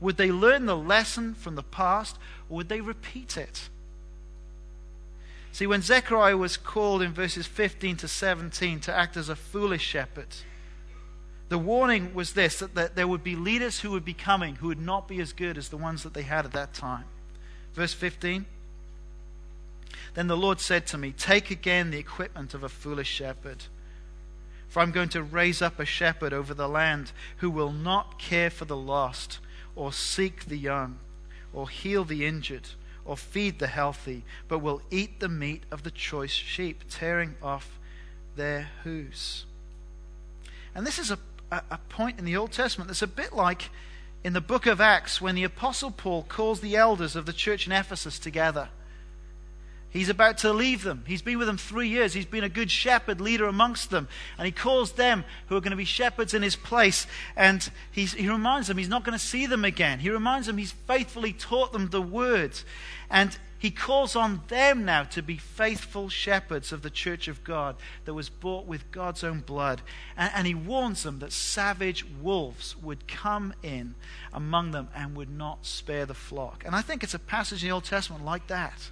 Would 0.00 0.16
they 0.16 0.32
learn 0.32 0.66
the 0.66 0.76
lesson 0.76 1.34
from 1.34 1.56
the 1.56 1.62
past 1.62 2.16
or 2.48 2.58
would 2.58 2.68
they 2.68 2.80
repeat 2.80 3.36
it? 3.36 3.68
See, 5.52 5.66
when 5.66 5.82
Zechariah 5.82 6.36
was 6.36 6.56
called 6.56 7.02
in 7.02 7.12
verses 7.12 7.46
15 7.46 7.96
to 7.98 8.08
17 8.08 8.80
to 8.80 8.94
act 8.94 9.16
as 9.16 9.28
a 9.28 9.36
foolish 9.36 9.82
shepherd, 9.82 10.28
the 11.48 11.58
warning 11.58 12.14
was 12.14 12.34
this 12.34 12.60
that, 12.60 12.74
that 12.76 12.94
there 12.94 13.08
would 13.08 13.24
be 13.24 13.34
leaders 13.34 13.80
who 13.80 13.90
would 13.90 14.04
be 14.04 14.14
coming 14.14 14.56
who 14.56 14.68
would 14.68 14.80
not 14.80 15.08
be 15.08 15.20
as 15.20 15.32
good 15.32 15.58
as 15.58 15.68
the 15.68 15.76
ones 15.76 16.04
that 16.04 16.14
they 16.14 16.22
had 16.22 16.44
at 16.44 16.52
that 16.52 16.72
time. 16.72 17.04
Verse 17.74 17.92
15 17.92 18.46
Then 20.14 20.28
the 20.28 20.36
Lord 20.36 20.60
said 20.60 20.86
to 20.88 20.98
me, 20.98 21.12
Take 21.12 21.50
again 21.50 21.90
the 21.90 21.98
equipment 21.98 22.54
of 22.54 22.62
a 22.62 22.68
foolish 22.68 23.08
shepherd. 23.08 23.64
For 24.70 24.80
I'm 24.80 24.92
going 24.92 25.10
to 25.10 25.22
raise 25.22 25.60
up 25.60 25.78
a 25.78 25.84
shepherd 25.84 26.32
over 26.32 26.54
the 26.54 26.68
land 26.68 27.12
who 27.38 27.50
will 27.50 27.72
not 27.72 28.18
care 28.18 28.48
for 28.48 28.64
the 28.64 28.76
lost, 28.76 29.38
or 29.76 29.92
seek 29.92 30.46
the 30.46 30.56
young, 30.56 30.98
or 31.52 31.68
heal 31.68 32.04
the 32.04 32.24
injured 32.24 32.68
or 33.04 33.16
feed 33.16 33.58
the 33.58 33.66
healthy, 33.66 34.24
but 34.48 34.60
will 34.60 34.82
eat 34.90 35.20
the 35.20 35.28
meat 35.28 35.64
of 35.70 35.82
the 35.82 35.90
choice 35.90 36.30
sheep, 36.30 36.84
tearing 36.88 37.34
off 37.42 37.78
their 38.36 38.68
hooves. 38.84 39.44
And 40.74 40.86
this 40.86 40.98
is 40.98 41.10
a, 41.10 41.18
a, 41.50 41.62
a 41.72 41.78
point 41.88 42.18
in 42.18 42.24
the 42.24 42.36
Old 42.36 42.52
Testament 42.52 42.88
that's 42.88 43.02
a 43.02 43.08
bit 43.08 43.32
like 43.32 43.70
in 44.22 44.32
the 44.32 44.40
book 44.40 44.66
of 44.66 44.80
Acts 44.80 45.20
when 45.20 45.34
the 45.34 45.44
Apostle 45.44 45.90
Paul 45.90 46.22
calls 46.22 46.60
the 46.60 46.76
elders 46.76 47.16
of 47.16 47.26
the 47.26 47.32
church 47.32 47.66
in 47.66 47.72
Ephesus 47.72 48.18
together. 48.18 48.68
He's 49.90 50.08
about 50.08 50.38
to 50.38 50.52
leave 50.52 50.84
them. 50.84 51.04
He's 51.06 51.22
been 51.22 51.38
with 51.38 51.48
them 51.48 51.58
three 51.58 51.88
years. 51.88 52.12
He's 52.12 52.24
been 52.24 52.44
a 52.44 52.48
good 52.48 52.70
shepherd, 52.70 53.20
leader 53.20 53.46
amongst 53.46 53.90
them. 53.90 54.06
And 54.38 54.46
he 54.46 54.52
calls 54.52 54.92
them, 54.92 55.24
who 55.48 55.56
are 55.56 55.60
going 55.60 55.72
to 55.72 55.76
be 55.76 55.84
shepherds 55.84 56.32
in 56.32 56.42
his 56.42 56.54
place, 56.54 57.08
and 57.36 57.68
he 57.90 58.06
reminds 58.28 58.68
them 58.68 58.78
he's 58.78 58.88
not 58.88 59.04
going 59.04 59.18
to 59.18 59.24
see 59.24 59.46
them 59.46 59.64
again. 59.64 59.98
He 59.98 60.10
reminds 60.10 60.46
them 60.46 60.58
he's 60.58 60.72
faithfully 60.72 61.32
taught 61.32 61.72
them 61.72 61.88
the 61.88 62.00
word. 62.00 62.60
And 63.10 63.36
he 63.58 63.72
calls 63.72 64.14
on 64.14 64.42
them 64.46 64.84
now 64.84 65.02
to 65.04 65.22
be 65.22 65.36
faithful 65.36 66.08
shepherds 66.08 66.72
of 66.72 66.82
the 66.82 66.88
church 66.88 67.28
of 67.28 67.42
God 67.42 67.76
that 68.04 68.14
was 68.14 68.30
bought 68.30 68.66
with 68.66 68.90
God's 68.92 69.24
own 69.24 69.40
blood. 69.40 69.82
And, 70.16 70.30
and, 70.34 70.46
he 70.46 70.54
warns 70.54 71.02
them 71.02 71.18
that 71.18 71.32
savage 71.32 72.06
wolves 72.06 72.74
would 72.76 73.06
come 73.06 73.52
in 73.62 73.96
among 74.32 74.70
them 74.70 74.88
and 74.94 75.16
would 75.16 75.28
not 75.28 75.66
spare 75.66 76.06
the 76.06 76.14
flock. 76.14 76.64
And 76.64 76.74
I 76.74 76.80
think 76.80 77.02
it's 77.02 77.12
a 77.12 77.18
passage 77.18 77.62
in 77.62 77.68
the 77.68 77.74
Old 77.74 77.84
Testament 77.84 78.24
like 78.24 78.46
that. 78.46 78.90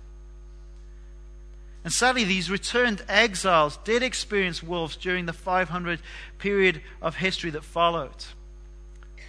And 1.88 1.92
sadly, 1.94 2.24
these 2.24 2.50
returned 2.50 3.02
exiles 3.08 3.78
did 3.82 4.02
experience 4.02 4.62
wolves 4.62 4.94
during 4.94 5.24
the 5.24 5.32
500 5.32 6.00
period 6.36 6.82
of 7.00 7.16
history 7.16 7.48
that 7.48 7.64
followed. 7.64 8.26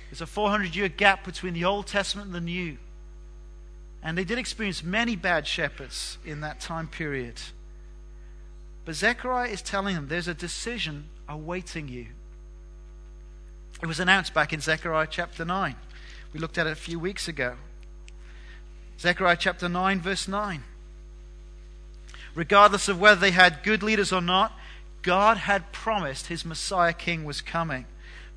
There's 0.10 0.20
a 0.20 0.28
400 0.28 0.76
year 0.76 0.90
gap 0.90 1.24
between 1.24 1.54
the 1.54 1.64
Old 1.64 1.88
Testament 1.88 2.26
and 2.26 2.36
the 2.36 2.42
New. 2.42 2.78
And 4.04 4.18
they 4.18 4.26
did 4.26 4.38
experience 4.38 4.84
many 4.84 5.16
bad 5.16 5.48
shepherds 5.48 6.18
in 6.26 6.42
that 6.42 6.60
time 6.60 6.90
period. 6.90 7.36
But 8.84 8.96
Zechariah 8.96 9.48
is 9.48 9.62
telling 9.62 9.96
them 9.96 10.10
there's 10.10 10.28
a 10.28 10.34
decision 10.34 11.06
awaiting 11.30 11.88
you. 11.88 12.08
It 13.82 13.86
was 13.86 14.02
announced 14.02 14.34
back 14.34 14.52
in 14.52 14.60
Zechariah 14.60 15.08
chapter 15.10 15.46
9. 15.46 15.78
We 16.34 16.42
looked 16.42 16.58
at 16.58 16.68
it 16.68 16.72
a 16.72 16.76
few 16.76 17.00
weeks 17.00 17.30
ago. 17.30 17.56
Zechariah 19.00 19.38
chapter 19.40 19.70
9, 19.70 20.02
verse 20.02 20.28
9. 20.28 20.62
Regardless 22.40 22.88
of 22.88 23.02
whether 23.02 23.20
they 23.20 23.32
had 23.32 23.64
good 23.64 23.84
leaders 23.84 24.14
or 24.14 24.22
not, 24.22 24.58
God 25.02 25.36
had 25.36 25.74
promised 25.74 26.28
his 26.28 26.46
Messiah 26.46 26.94
king 26.94 27.26
was 27.26 27.42
coming. 27.42 27.86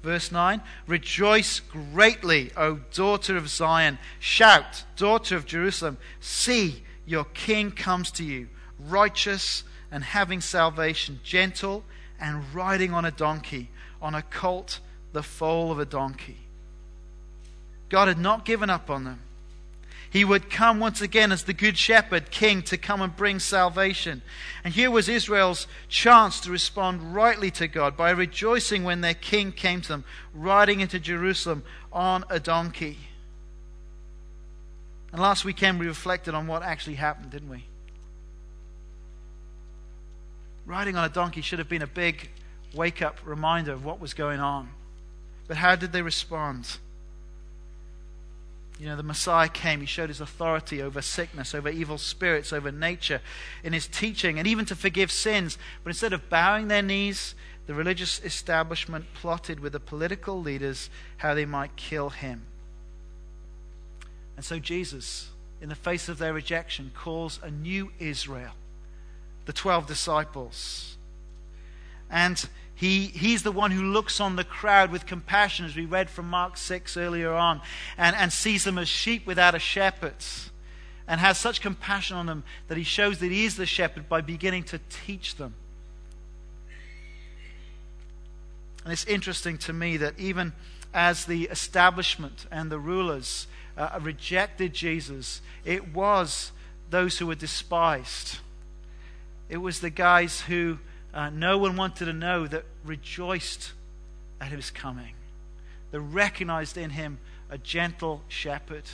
Verse 0.03 0.33
9 0.33 0.61
Rejoice 0.89 1.61
greatly, 1.61 2.51
O 2.57 2.81
daughter 2.93 3.37
of 3.37 3.49
Zion. 3.49 4.01
Shout, 4.19 4.83
daughter 4.97 5.37
of 5.37 5.47
Jerusalem. 5.47 5.99
See, 6.19 6.83
your 7.07 7.23
king 7.27 7.71
comes 7.71 8.11
to 8.13 8.25
you, 8.25 8.49
righteous 8.81 9.63
and 9.93 10.03
having 10.03 10.41
salvation, 10.41 11.21
gentle 11.23 11.85
and 12.19 12.53
riding 12.53 12.93
on 12.93 13.05
a 13.05 13.13
donkey, 13.13 13.71
on 14.01 14.17
a 14.17 14.23
colt, 14.23 14.81
the 15.13 15.23
foal 15.23 15.71
of 15.71 15.79
a 15.79 15.85
donkey. 15.87 16.39
God 17.89 18.09
had 18.09 18.19
not 18.19 18.45
given 18.45 18.69
up 18.69 18.91
on 18.91 19.05
them. 19.05 19.21
He 20.13 20.27
would 20.27 20.51
come 20.51 20.79
once 20.79 21.01
again 21.01 21.33
as 21.33 21.45
the 21.45 21.55
good 21.55 21.79
shepherd, 21.79 22.31
king, 22.31 22.61
to 22.65 22.77
come 22.77 23.01
and 23.01 23.17
bring 23.17 23.39
salvation. 23.39 24.21
And 24.63 24.75
here 24.75 24.91
was 24.91 25.09
Israel's 25.09 25.67
chance 25.89 26.39
to 26.41 26.51
respond 26.51 27.15
rightly 27.15 27.51
to 27.53 27.67
God 27.67 27.97
by 27.97 28.11
rejoicing 28.11 28.85
when 28.85 29.01
their 29.01 29.15
king 29.15 29.53
came 29.53 29.81
to 29.81 29.89
them, 29.89 30.05
riding 30.35 30.81
into 30.81 31.01
Jerusalem 31.01 31.63
on 31.91 32.27
a 32.29 32.39
donkey. 32.39 32.99
And 35.13 35.23
last 35.23 35.47
weekend 35.47 35.81
we 35.81 35.87
reflected 35.87 36.35
on 36.35 36.47
what 36.47 36.63
actually 36.63 36.97
happened, 36.97 37.31
didn't 37.31 37.49
we? 37.49 37.65
Riding 40.67 40.95
on 40.95 41.07
a 41.07 41.09
donkey 41.09 41.41
should 41.41 41.59
have 41.59 41.71
been 41.71 41.81
a 41.81 41.87
big 41.87 42.29
wake 42.75 43.01
up 43.01 43.19
reminder 43.25 43.73
of 43.73 43.83
what 43.83 43.99
was 43.99 44.13
going 44.13 44.41
on. 44.41 44.69
But 45.49 45.57
how 45.57 45.75
did 45.75 45.93
they 45.93 46.03
respond? 46.03 46.77
You 48.83 48.89
know, 48.89 48.97
the 48.97 49.05
Messiah 49.05 49.49
came. 49.49 49.79
He 49.79 49.87
showed 49.87 50.09
his 50.09 50.21
authority 50.21 50.83
over 50.83 51.01
sickness, 51.03 51.55
over 51.55 51.69
evil 51.69 51.99
spirits, 51.99 52.53
over 52.53 52.73
nature 52.73 53.21
in 53.63 53.73
his 53.73 53.87
teaching, 53.87 54.41
and 54.41 54.49
even 54.49 54.65
to 54.65 54.75
forgive 54.75 55.13
sins. 55.13 55.57
But 55.85 55.91
instead 55.91 56.13
of 56.13 56.29
bowing 56.29 56.67
their 56.67 56.83
knees, 56.83 57.37
the 57.69 57.75
religious 57.75 58.21
establishment 58.25 59.05
plotted 59.15 59.61
with 59.61 59.75
the 59.75 59.79
political 59.79 60.43
leaders 60.43 60.91
how 61.19 61.33
they 61.33 61.45
might 61.45 61.77
kill 61.77 62.09
him. 62.11 62.43
And 64.35 64.45
so 64.45 64.59
Jesus, 64.59 65.31
in 65.61 65.69
the 65.69 65.77
face 65.77 66.09
of 66.09 66.19
their 66.19 66.33
rejection, 66.33 66.91
calls 66.93 67.39
a 67.41 67.53
new 67.53 67.93
Israel, 68.01 68.55
the 69.45 69.53
12 69.53 69.87
disciples. 69.87 70.97
And 72.11 72.49
he, 72.83 73.07
he's 73.07 73.45
the 73.45 73.53
one 73.53 73.71
who 73.71 73.85
looks 73.85 74.19
on 74.19 74.35
the 74.35 74.43
crowd 74.43 74.91
with 74.91 75.07
compassion, 75.07 75.65
as 75.65 75.77
we 75.77 75.85
read 75.85 76.11
from 76.11 76.29
Mark 76.29 76.57
6 76.57 76.97
earlier 76.97 77.33
on, 77.33 77.61
and, 77.97 78.17
and 78.17 78.33
sees 78.33 78.65
them 78.65 78.77
as 78.77 78.89
sheep 78.89 79.25
without 79.25 79.55
a 79.55 79.61
shepherd, 79.61 80.17
and 81.07 81.21
has 81.21 81.39
such 81.39 81.61
compassion 81.61 82.17
on 82.17 82.27
them 82.27 82.43
that 82.67 82.77
he 82.77 82.83
shows 82.83 83.21
that 83.21 83.31
he 83.31 83.45
is 83.45 83.55
the 83.55 83.67
shepherd 83.67 84.09
by 84.09 84.21
beginning 84.21 84.65
to 84.65 84.81
teach 84.91 85.37
them. 85.37 85.55
And 88.83 88.93
it's 88.93 89.05
interesting 89.05 89.59
to 89.59 89.73
me 89.73 89.97
that 89.99 90.19
even 90.19 90.53
as 90.93 91.25
the 91.27 91.45
establishment 91.45 92.47
and 92.51 92.69
the 92.69 92.81
rulers 92.81 93.47
uh, 93.79 93.97
rejected 94.03 94.75
Jesus, 94.75 95.41
it 95.65 95.95
was 95.95 96.51
those 96.91 97.19
who 97.19 97.29
were 97.29 97.37
despised. 97.37 98.41
It 99.49 99.59
was 99.59 99.79
the 99.79 99.91
guys 99.91 100.41
who 100.41 100.79
uh, 101.15 101.31
no 101.31 101.59
one 101.59 101.77
wanted 101.77 102.07
to 102.07 102.13
know 102.13 102.47
that 102.47 102.65
rejoiced 102.85 103.73
at 104.41 104.49
his 104.49 104.71
coming. 104.71 105.15
They 105.91 105.99
recognized 105.99 106.77
in 106.77 106.91
him 106.91 107.19
a 107.51 107.59
gentle 107.59 108.23
shepherd. 108.29 108.85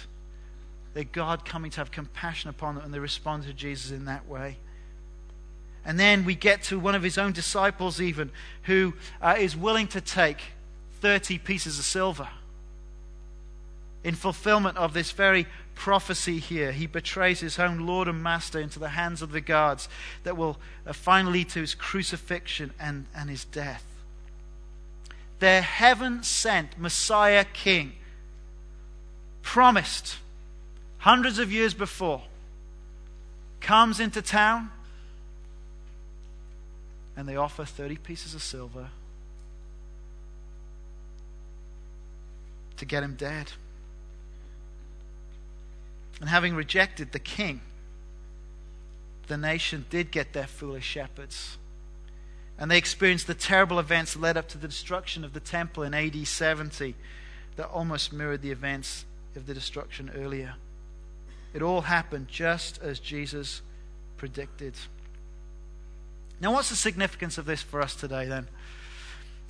That 0.94 1.12
God 1.12 1.44
coming 1.44 1.70
to 1.72 1.78
have 1.78 1.90
compassion 1.90 2.50
upon 2.50 2.74
them, 2.74 2.84
and 2.84 2.92
they 2.92 2.98
responded 2.98 3.46
to 3.46 3.52
Jesus 3.52 3.90
in 3.90 4.06
that 4.06 4.26
way. 4.26 4.56
And 5.84 5.98
then 5.98 6.24
we 6.24 6.34
get 6.34 6.62
to 6.64 6.78
one 6.78 6.94
of 6.94 7.02
his 7.02 7.18
own 7.18 7.32
disciples, 7.32 8.00
even, 8.00 8.30
who 8.64 8.94
uh, 9.22 9.36
is 9.38 9.56
willing 9.56 9.86
to 9.88 10.00
take 10.00 10.42
30 11.00 11.38
pieces 11.38 11.78
of 11.78 11.84
silver 11.84 12.28
in 14.04 14.14
fulfillment 14.14 14.76
of 14.76 14.92
this 14.92 15.12
very 15.12 15.46
prophecy 15.78 16.40
here. 16.40 16.72
He 16.72 16.88
betrays 16.88 17.38
his 17.38 17.58
own 17.58 17.86
Lord 17.86 18.08
and 18.08 18.20
Master 18.20 18.58
into 18.58 18.80
the 18.80 18.90
hands 18.90 19.22
of 19.22 19.30
the 19.30 19.40
guards 19.40 19.88
that 20.24 20.36
will 20.36 20.58
uh, 20.84 20.92
finally 20.92 21.38
lead 21.38 21.50
to 21.50 21.60
his 21.60 21.74
crucifixion 21.74 22.72
and, 22.80 23.06
and 23.14 23.30
his 23.30 23.44
death. 23.44 23.84
Their 25.38 25.62
heaven 25.62 26.24
sent 26.24 26.78
Messiah 26.78 27.44
King, 27.44 27.92
promised 29.42 30.18
hundreds 30.98 31.38
of 31.38 31.52
years 31.52 31.74
before, 31.74 32.22
comes 33.60 34.00
into 34.00 34.20
town, 34.20 34.70
and 37.16 37.28
they 37.28 37.36
offer 37.36 37.64
30 37.64 37.96
pieces 37.98 38.34
of 38.34 38.42
silver 38.42 38.88
to 42.76 42.84
get 42.84 43.04
him 43.04 43.14
dead. 43.14 43.52
And 46.20 46.28
having 46.28 46.54
rejected 46.54 47.12
the 47.12 47.18
king, 47.18 47.60
the 49.28 49.36
nation 49.36 49.86
did 49.90 50.10
get 50.10 50.32
their 50.32 50.46
foolish 50.46 50.84
shepherds. 50.84 51.58
And 52.58 52.70
they 52.70 52.78
experienced 52.78 53.26
the 53.26 53.34
terrible 53.34 53.78
events 53.78 54.14
that 54.14 54.20
led 54.20 54.36
up 54.36 54.48
to 54.48 54.58
the 54.58 54.66
destruction 54.66 55.24
of 55.24 55.32
the 55.32 55.40
temple 55.40 55.84
in 55.84 55.94
AD 55.94 56.26
70 56.26 56.96
that 57.56 57.68
almost 57.68 58.12
mirrored 58.12 58.42
the 58.42 58.50
events 58.50 59.04
of 59.36 59.46
the 59.46 59.54
destruction 59.54 60.10
earlier. 60.16 60.54
It 61.54 61.62
all 61.62 61.82
happened 61.82 62.28
just 62.28 62.82
as 62.82 62.98
Jesus 62.98 63.62
predicted. 64.16 64.74
Now, 66.40 66.52
what's 66.52 66.70
the 66.70 66.76
significance 66.76 67.38
of 67.38 67.46
this 67.46 67.62
for 67.62 67.80
us 67.80 67.94
today 67.94 68.26
then? 68.26 68.48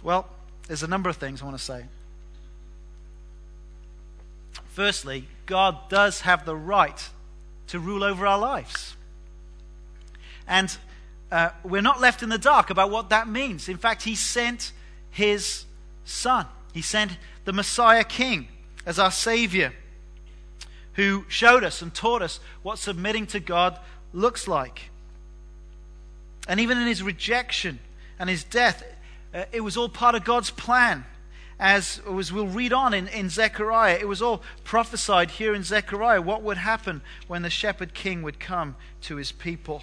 Well, 0.03 0.29
there's 0.67 0.83
a 0.83 0.87
number 0.87 1.09
of 1.11 1.17
things 1.17 1.43
I 1.43 1.45
want 1.47 1.59
to 1.59 1.65
say. 1.65 1.85
Firstly, 4.79 5.27
God 5.47 5.89
does 5.89 6.21
have 6.21 6.45
the 6.45 6.55
right 6.55 7.11
to 7.67 7.81
rule 7.81 8.05
over 8.05 8.29
our 8.29 8.39
lives. 8.39 8.95
And 10.47 10.79
uh, 11.33 11.51
we're 11.65 11.83
not 11.83 12.01
left 12.01 12.23
in 12.23 12.29
the 12.29 12.39
dark 12.39 12.71
about 12.71 12.89
what 12.89 13.11
that 13.11 13.27
means. 13.27 13.69
In 13.69 13.77
fact, 13.77 14.05
He 14.05 14.15
sent 14.15 14.71
His 15.11 15.65
Son, 16.05 16.47
He 16.73 16.81
sent 16.81 17.19
the 17.45 17.53
Messiah 17.53 18.05
King 18.05 18.47
as 18.87 19.01
our 19.01 19.11
Savior, 19.11 19.73
who 20.93 21.25
showed 21.27 21.65
us 21.65 21.83
and 21.83 21.93
taught 21.93 22.23
us 22.23 22.39
what 22.63 22.79
submitting 22.79 23.27
to 23.27 23.41
God 23.41 23.81
looks 24.13 24.47
like. 24.47 24.91
And 26.47 26.61
even 26.61 26.79
in 26.79 26.87
His 26.87 27.03
rejection 27.03 27.81
and 28.17 28.31
His 28.31 28.45
death, 28.45 28.85
uh, 29.35 29.47
it 29.51 29.63
was 29.63 29.77
all 29.77 29.89
part 29.89 30.15
of 30.15 30.23
God's 30.23 30.53
plan 30.53 31.05
as, 31.61 32.01
as 32.19 32.33
we'll 32.33 32.47
read 32.47 32.73
on 32.73 32.95
in, 32.95 33.09
in 33.09 33.31
Zechariah, 33.31 33.99
it 34.01 34.07
was 34.07 34.23
all 34.23 34.43
prophesied 34.65 35.33
here 35.33 35.55
in 35.55 35.65
Zechariah 35.65 36.23
what 36.23 36.43
would 36.43 36.59
happen 36.59 37.01
when 37.27 37.43
the 37.43 37.51
shepherd 37.51 37.95
king 37.95 38.23
would 38.23 38.39
come 38.39 38.77
to 39.03 39.17
his 39.17 39.33
people. 39.33 39.83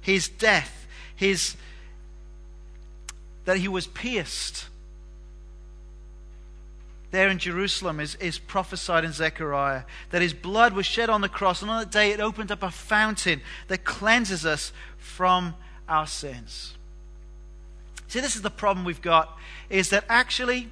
His 0.00 0.28
death, 0.28 0.86
his 1.14 1.56
that 3.44 3.58
he 3.58 3.68
was 3.68 3.86
pierced. 3.86 4.66
There 7.10 7.28
in 7.28 7.38
Jerusalem 7.38 8.00
is, 8.00 8.16
is 8.16 8.38
prophesied 8.38 9.04
in 9.04 9.12
Zechariah 9.12 9.82
that 10.10 10.22
his 10.22 10.34
blood 10.34 10.72
was 10.72 10.86
shed 10.86 11.08
on 11.08 11.20
the 11.20 11.28
cross, 11.28 11.62
and 11.62 11.70
on 11.70 11.80
that 11.80 11.92
day 11.92 12.10
it 12.10 12.20
opened 12.20 12.50
up 12.50 12.62
a 12.62 12.70
fountain 12.70 13.40
that 13.68 13.84
cleanses 13.84 14.44
us 14.44 14.72
from 14.98 15.54
our 15.88 16.06
sins. 16.06 16.74
See, 18.08 18.20
this 18.20 18.36
is 18.36 18.42
the 18.42 18.50
problem 18.50 18.84
we've 18.84 19.02
got 19.02 19.36
is 19.70 19.90
that 19.90 20.04
actually 20.08 20.68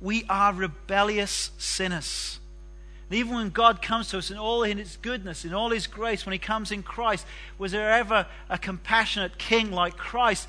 we 0.00 0.24
are 0.28 0.52
rebellious 0.52 1.50
sinners. 1.58 2.38
And 3.08 3.18
even 3.18 3.34
when 3.34 3.50
God 3.50 3.82
comes 3.82 4.08
to 4.08 4.18
us 4.18 4.30
in 4.30 4.38
all 4.38 4.62
his 4.62 4.96
goodness, 4.96 5.44
in 5.44 5.52
all 5.52 5.70
his 5.70 5.86
grace, 5.86 6.24
when 6.24 6.32
he 6.32 6.38
comes 6.38 6.72
in 6.72 6.82
Christ, 6.82 7.26
was 7.58 7.72
there 7.72 7.92
ever 7.92 8.26
a 8.48 8.56
compassionate 8.56 9.36
king 9.38 9.70
like 9.70 9.96
Christ? 9.96 10.48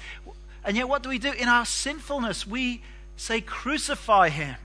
And 0.64 0.78
yet, 0.78 0.88
what 0.88 1.04
do 1.04 1.10
we 1.10 1.20
do? 1.20 1.32
In 1.34 1.50
our 1.50 1.66
sinfulness, 1.66 2.48
we 2.48 2.82
say, 3.18 3.42
Crucify 3.42 4.30
him. 4.30 4.56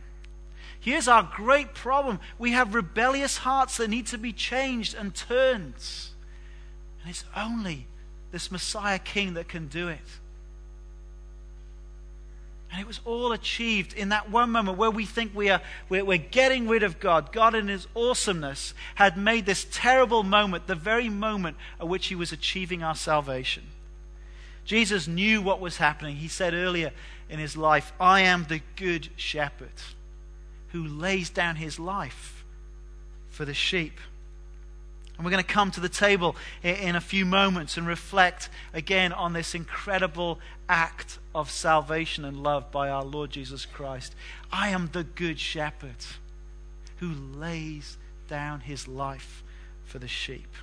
Here's 0.80 1.08
our 1.08 1.22
great 1.22 1.74
problem 1.74 2.20
we 2.38 2.52
have 2.52 2.74
rebellious 2.74 3.38
hearts 3.38 3.78
that 3.78 3.88
need 3.88 4.06
to 4.06 4.18
be 4.18 4.32
changed 4.32 4.94
and 4.94 5.14
turned. 5.14 5.74
And 7.02 7.11
it's 7.11 7.24
only 7.37 7.87
this 8.30 8.50
Messiah 8.50 8.98
King 8.98 9.34
that 9.34 9.48
can 9.48 9.66
do 9.66 9.88
it. 9.88 9.98
And 12.70 12.81
it 12.81 12.87
was 12.87 13.00
all 13.04 13.33
achieved 13.33 13.94
in 13.94 14.11
that 14.11 14.31
one 14.31 14.50
moment 14.50 14.76
where 14.76 14.90
we 14.90 15.07
think 15.07 15.35
we 15.35 15.48
are, 15.48 15.62
we're, 15.88 16.04
we're, 16.04 16.18
getting 16.18 16.68
rid 16.68 16.83
of 16.83 17.00
God. 17.00 17.33
God, 17.33 17.54
in 17.54 17.68
His 17.68 17.87
awesomeness, 17.96 18.74
had 18.96 19.16
made 19.16 19.46
this 19.46 19.66
terrible 19.70 20.22
moment 20.22 20.66
the 20.66 20.74
very 20.74 21.09
moment 21.09 21.57
at 21.81 21.88
which 21.88 22.09
He 22.09 22.14
was 22.14 22.31
achieving 22.31 22.83
our 22.83 22.94
salvation. 22.94 23.64
Jesus 24.64 25.09
knew 25.09 25.40
what 25.40 25.61
was 25.61 25.78
happening. 25.78 26.16
He 26.16 26.28
said 26.28 26.52
earlier 26.52 26.92
in 27.31 27.38
His 27.38 27.57
life, 27.57 27.92
I 27.98 28.20
am 28.20 28.44
the 28.44 28.61
good 28.76 29.09
shepherd 29.16 29.68
who 30.72 30.87
lays 30.87 31.31
down 31.31 31.57
His 31.57 31.78
life 31.78 32.44
for 33.31 33.46
the 33.46 33.54
sheep. 33.54 33.98
And 35.18 35.24
we're 35.24 35.33
going 35.33 35.44
to 35.44 35.52
come 35.52 35.72
to 35.72 35.81
the 35.81 35.88
table 35.88 36.37
in 36.62 36.94
a 36.94 37.00
few 37.00 37.26
moments 37.26 37.76
and 37.76 37.88
reflect 37.88 38.48
again 38.72 39.12
on 39.12 39.33
this 39.33 39.52
incredible 39.52 40.38
act 40.68 41.18
of 41.35 41.50
salvation 41.50 42.24
and 42.24 42.40
love 42.40 42.70
by 42.70 42.88
our 42.88 43.04
Lord 43.04 43.31
Jesus 43.31 43.66
Christ. 43.66 44.14
I 44.52 44.68
am 44.68 44.90
the 44.92 45.02
good 45.02 45.40
shepherd 45.40 45.96
who 46.98 47.12
lays 47.12 47.98
down 48.28 48.61
his 48.61 48.87
life 48.87 49.42
for 49.85 49.98
the 49.98 50.07
sheep. 50.07 50.54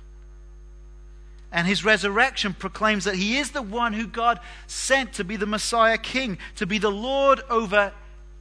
And 1.52 1.66
his 1.66 1.84
resurrection 1.84 2.54
proclaims 2.54 3.04
that 3.04 3.14
he 3.14 3.36
is 3.36 3.50
the 3.50 3.62
one 3.62 3.92
who 3.92 4.06
God 4.06 4.40
sent 4.66 5.12
to 5.14 5.24
be 5.24 5.36
the 5.36 5.46
Messiah 5.46 5.98
King, 5.98 6.38
to 6.56 6.66
be 6.66 6.78
the 6.78 6.90
Lord 6.90 7.42
over 7.50 7.92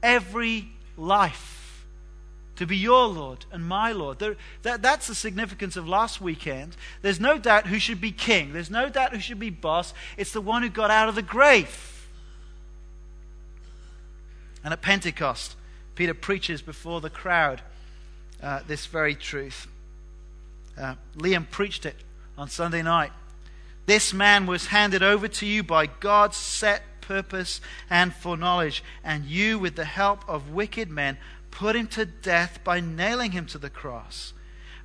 every 0.01 0.69
life 0.97 1.55
to 2.56 2.65
be 2.65 2.78
your 2.78 3.08
Lord 3.08 3.46
and 3.52 3.63
my 3.65 3.91
Lord. 3.91 4.20
There, 4.20 4.36
that, 4.63 4.82
that's 4.82 5.08
the 5.08 5.15
significance 5.15 5.76
of 5.76 5.88
last 5.88 6.22
weekend. 6.22 6.76
There's 7.02 7.20
no 7.20 7.38
doubt 7.38 7.68
who 7.68 7.80
should 7.80 8.02
be 8.02 8.12
king, 8.12 8.54
there's 8.54 8.70
no 8.72 8.89
doubt 8.89 9.13
who 9.13 9.20
should 9.20 9.39
be 9.39 9.50
boss. 9.50 9.94
It's 10.18 10.32
the 10.32 10.41
one 10.41 10.63
who 10.63 10.70
got 10.70 10.91
out 10.91 11.10
of 11.10 11.15
the 11.15 11.22
grave. 11.22 12.08
And 14.63 14.74
at 14.74 14.82
Pentecost, 14.82 15.56
Peter 15.96 16.13
preaches 16.13 16.62
before 16.62 17.02
the 17.02 17.10
crowd 17.10 17.62
uh, 18.41 18.62
this 18.68 18.86
very 18.86 19.15
truth. 19.15 19.68
Uh, 20.78 20.96
Liam 21.15 21.50
preached 21.50 21.86
it 21.86 21.96
on 22.38 22.50
Sunday 22.50 22.82
night. 22.82 23.12
This 23.86 24.13
man 24.13 24.48
was 24.48 24.68
handed 24.68 25.04
over 25.04 25.28
to 25.28 25.46
you 25.46 25.62
by 25.62 25.86
God's 25.86 26.36
set 26.36 26.82
purpose 27.02 27.62
and 27.89 28.13
foreknowledge, 28.13 28.84
and 29.04 29.26
you, 29.26 29.60
with 29.60 29.76
the 29.76 29.86
help 29.86 30.28
of 30.28 30.50
wicked 30.50 30.89
men, 30.89 31.18
put 31.56 31.76
him 31.76 31.88
to 31.88 32.06
death 32.06 32.60
by 32.63 32.82
nailing 32.82 33.32
him 33.32 33.46
to 33.48 33.58
the 33.58 33.70
cross. 33.70 34.34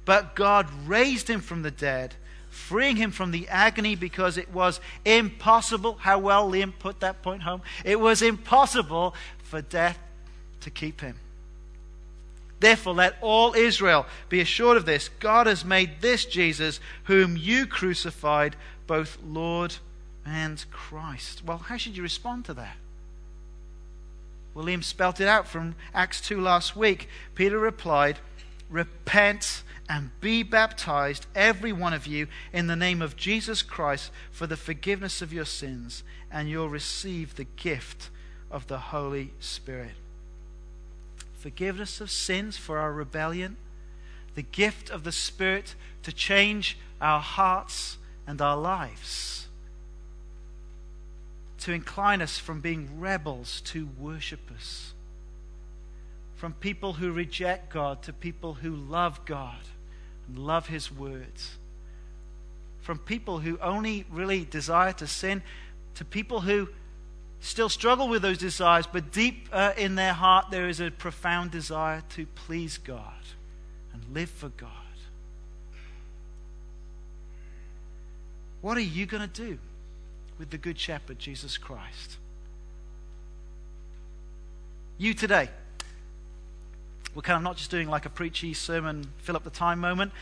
But 0.04 0.34
God 0.36 0.68
raised 0.86 1.28
him 1.28 1.40
from 1.40 1.62
the 1.62 1.70
dead, 1.70 2.14
freeing 2.48 2.96
him 2.96 3.10
from 3.10 3.32
the 3.32 3.48
agony 3.48 3.96
because 3.96 4.38
it 4.38 4.52
was 4.52 4.80
impossible. 5.04 5.98
How 6.00 6.18
well 6.18 6.50
Liam 6.50 6.72
put 6.78 7.00
that 7.00 7.22
point 7.22 7.42
home. 7.42 7.62
It 7.84 7.98
was 7.98 8.22
impossible 8.22 9.14
for 9.42 9.60
death 9.60 9.98
to 10.60 10.70
keep 10.70 11.00
him. 11.00 11.16
Therefore, 12.60 12.94
let 12.94 13.16
all 13.20 13.54
Israel 13.54 14.06
be 14.28 14.40
assured 14.40 14.76
of 14.76 14.86
this 14.86 15.08
God 15.08 15.46
has 15.46 15.64
made 15.64 16.00
this 16.00 16.24
Jesus, 16.24 16.78
whom 17.04 17.36
you 17.36 17.66
crucified, 17.66 18.54
both 18.86 19.18
Lord 19.24 19.76
and 20.24 20.64
Christ. 20.70 21.42
Well, 21.44 21.58
how 21.58 21.78
should 21.78 21.96
you 21.96 22.02
respond 22.02 22.44
to 22.44 22.54
that? 22.54 22.76
William 24.54 24.82
spelt 24.82 25.20
it 25.20 25.28
out 25.28 25.46
from 25.46 25.74
Acts 25.94 26.20
2 26.20 26.40
last 26.40 26.74
week. 26.74 27.08
Peter 27.34 27.58
replied, 27.58 28.18
Repent 28.68 29.62
and 29.88 30.10
be 30.20 30.42
baptized, 30.42 31.26
every 31.34 31.72
one 31.72 31.92
of 31.92 32.06
you, 32.06 32.26
in 32.52 32.66
the 32.66 32.76
name 32.76 33.02
of 33.02 33.16
Jesus 33.16 33.62
Christ 33.62 34.10
for 34.30 34.46
the 34.46 34.56
forgiveness 34.56 35.22
of 35.22 35.32
your 35.32 35.44
sins, 35.44 36.04
and 36.30 36.48
you'll 36.48 36.68
receive 36.68 37.34
the 37.34 37.46
gift 37.56 38.10
of 38.50 38.66
the 38.66 38.78
Holy 38.78 39.32
Spirit. 39.40 39.94
Forgiveness 41.38 42.00
of 42.00 42.10
sins 42.10 42.56
for 42.56 42.78
our 42.78 42.92
rebellion, 42.92 43.56
the 44.34 44.42
gift 44.42 44.90
of 44.90 45.04
the 45.04 45.12
Spirit 45.12 45.74
to 46.02 46.12
change 46.12 46.78
our 47.00 47.20
hearts 47.20 47.98
and 48.26 48.40
our 48.40 48.56
lives 48.56 49.48
to 51.60 51.72
incline 51.72 52.22
us 52.22 52.38
from 52.38 52.60
being 52.60 53.00
rebels 53.00 53.60
to 53.66 53.88
worshippers. 53.98 54.92
From 56.36 56.54
people 56.54 56.94
who 56.94 57.12
reject 57.12 57.70
God 57.70 58.02
to 58.02 58.12
people 58.12 58.54
who 58.54 58.74
love 58.74 59.24
God 59.26 59.60
and 60.26 60.38
love 60.38 60.68
His 60.68 60.90
words. 60.90 61.56
From 62.80 62.98
people 62.98 63.40
who 63.40 63.58
only 63.58 64.06
really 64.10 64.44
desire 64.44 64.92
to 64.94 65.06
sin 65.06 65.42
to 65.96 66.04
people 66.04 66.40
who 66.40 66.68
still 67.40 67.68
struggle 67.68 68.08
with 68.08 68.22
those 68.22 68.38
desires, 68.38 68.86
but 68.90 69.12
deep 69.12 69.48
uh, 69.52 69.72
in 69.76 69.96
their 69.96 70.12
heart 70.14 70.46
there 70.50 70.68
is 70.68 70.80
a 70.80 70.90
profound 70.90 71.50
desire 71.50 72.02
to 72.10 72.26
please 72.26 72.78
God 72.78 73.02
and 73.92 74.02
live 74.14 74.30
for 74.30 74.48
God. 74.48 74.70
What 78.60 78.76
are 78.76 78.82
you 78.82 79.06
going 79.06 79.28
to 79.28 79.42
do? 79.42 79.58
With 80.40 80.48
the 80.48 80.58
Good 80.58 80.78
Shepherd, 80.78 81.18
Jesus 81.18 81.58
Christ. 81.58 82.16
You 84.96 85.12
today, 85.12 85.50
we're 87.14 87.20
kind 87.20 87.36
of 87.36 87.42
not 87.42 87.58
just 87.58 87.70
doing 87.70 87.90
like 87.90 88.06
a 88.06 88.08
preachy 88.08 88.54
sermon, 88.54 89.08
fill 89.18 89.36
up 89.36 89.44
the 89.44 89.50
time 89.50 89.78
moment. 89.78 90.12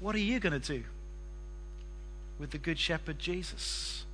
What 0.00 0.14
are 0.14 0.20
you 0.20 0.38
going 0.38 0.52
to 0.52 0.74
do 0.74 0.84
with 2.38 2.50
the 2.50 2.58
Good 2.58 2.78
Shepherd, 2.78 3.18
Jesus? 3.18 4.04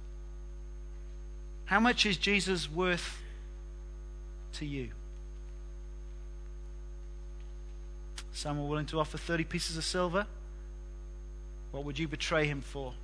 How 1.65 1.81
much 1.81 2.07
is 2.07 2.17
Jesus 2.17 2.71
worth 2.71 3.21
to 4.53 4.65
you? 4.65 4.91
Some 8.33 8.61
are 8.61 8.67
willing 8.69 8.87
to 8.87 9.01
offer 9.01 9.19
30 9.19 9.43
pieces 9.45 9.77
of 9.77 9.85
silver. 9.85 10.27
What 11.73 11.85
would 11.85 11.99
you 11.99 12.07
betray 12.07 12.47
him 12.47 12.61
for? 12.61 12.95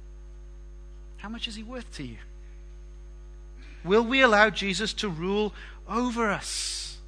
How 1.20 1.28
much 1.28 1.46
is 1.48 1.54
he 1.54 1.62
worth 1.62 1.90
to 1.96 2.02
you? 2.02 2.16
Will 3.84 4.02
we 4.02 4.22
allow 4.22 4.50
Jesus 4.50 4.92
to 4.94 5.08
rule 5.08 5.54
over 5.88 6.30
us? 6.30 6.98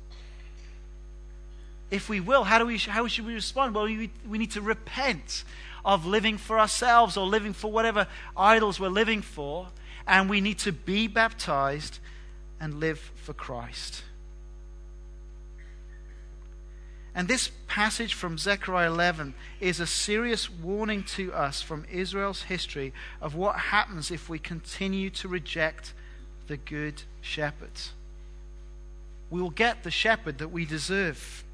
If 1.91 2.09
we 2.09 2.21
will, 2.21 2.45
how, 2.45 2.59
do 2.59 2.67
we, 2.67 2.79
how 2.79 3.07
should 3.07 3.27
we 3.27 3.35
respond? 3.35 3.75
Well, 3.75 3.85
we, 3.85 4.11
we 4.27 4.39
need 4.39 4.53
to 4.53 4.63
repent 4.63 5.45
of 5.85 6.07
living 6.07 6.39
for 6.39 6.59
ourselves 6.59 7.17
or 7.17 7.27
living 7.27 7.53
for 7.53 7.71
whatever 7.71 8.07
idols 8.37 8.81
we're 8.81 8.89
living 8.89 9.21
for, 9.21 9.69
and 10.07 10.31
we 10.31 10.41
need 10.41 10.59
to 10.61 10.73
be 10.73 11.07
baptized 11.07 11.99
and 12.61 12.81
live 12.81 12.99
for 13.17 13.35
Christ. 13.35 14.05
And 17.15 17.29
this 17.29 17.51
passage 17.67 18.15
from 18.15 18.39
Zechariah 18.39 18.91
11 18.91 19.35
is 19.61 19.81
a 19.81 19.87
serious 19.87 20.49
warning 20.49 21.05
to 21.05 21.33
us 21.33 21.61
from 21.61 21.85
Israel's 21.91 22.43
history 22.43 22.95
of 23.21 23.35
what 23.35 23.57
happens 23.57 24.11
if 24.11 24.29
we 24.29 24.39
continue 24.39 25.11
to 25.11 25.29
reject 25.29 25.93
the 26.47 26.57
good 26.57 27.03
shepherd. 27.21 27.81
We 29.31 29.43
will 29.43 29.51
get 29.51 29.83
the 29.83 29.91
shepherd 29.91 30.39
that 30.39 30.49
we 30.49 30.65
deserve. 30.65 31.45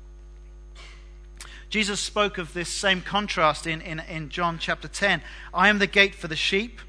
Jesus 1.71 2.01
spoke 2.01 2.39
of 2.39 2.55
this 2.55 2.69
same 2.69 3.03
contrast 3.03 3.67
in, 3.67 3.81
in, 3.83 4.01
in 4.01 4.31
John 4.31 4.59
chapter 4.59 4.89
10. 4.89 5.23
I 5.53 5.69
am 5.69 5.79
the 5.79 5.87
gate 5.87 6.15
for 6.15 6.29
the 6.29 6.37
sheep. 6.37 6.81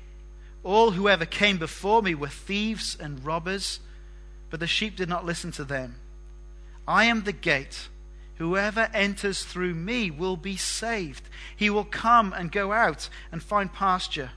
All 0.63 0.91
who 0.91 1.09
ever 1.09 1.25
came 1.25 1.57
before 1.57 2.01
me 2.01 2.15
were 2.15 2.27
thieves 2.27 2.95
and 2.99 3.25
robbers, 3.25 3.79
but 4.49 4.59
the 4.59 4.67
sheep 4.67 4.95
did 4.95 5.09
not 5.09 5.25
listen 5.25 5.51
to 5.53 5.63
them. 5.63 5.95
I 6.87 7.05
am 7.05 7.23
the 7.23 7.33
gate. 7.33 7.89
Whoever 8.39 8.89
enters 8.93 9.43
through 9.43 9.75
me 9.75 10.09
will 10.09 10.37
be 10.37 10.55
saved. 10.55 11.23
He 11.55 11.69
will 11.69 11.83
come 11.83 12.33
and 12.33 12.51
go 12.51 12.71
out 12.71 13.09
and 13.31 13.43
find 13.43 13.71
pasture. 13.71 14.31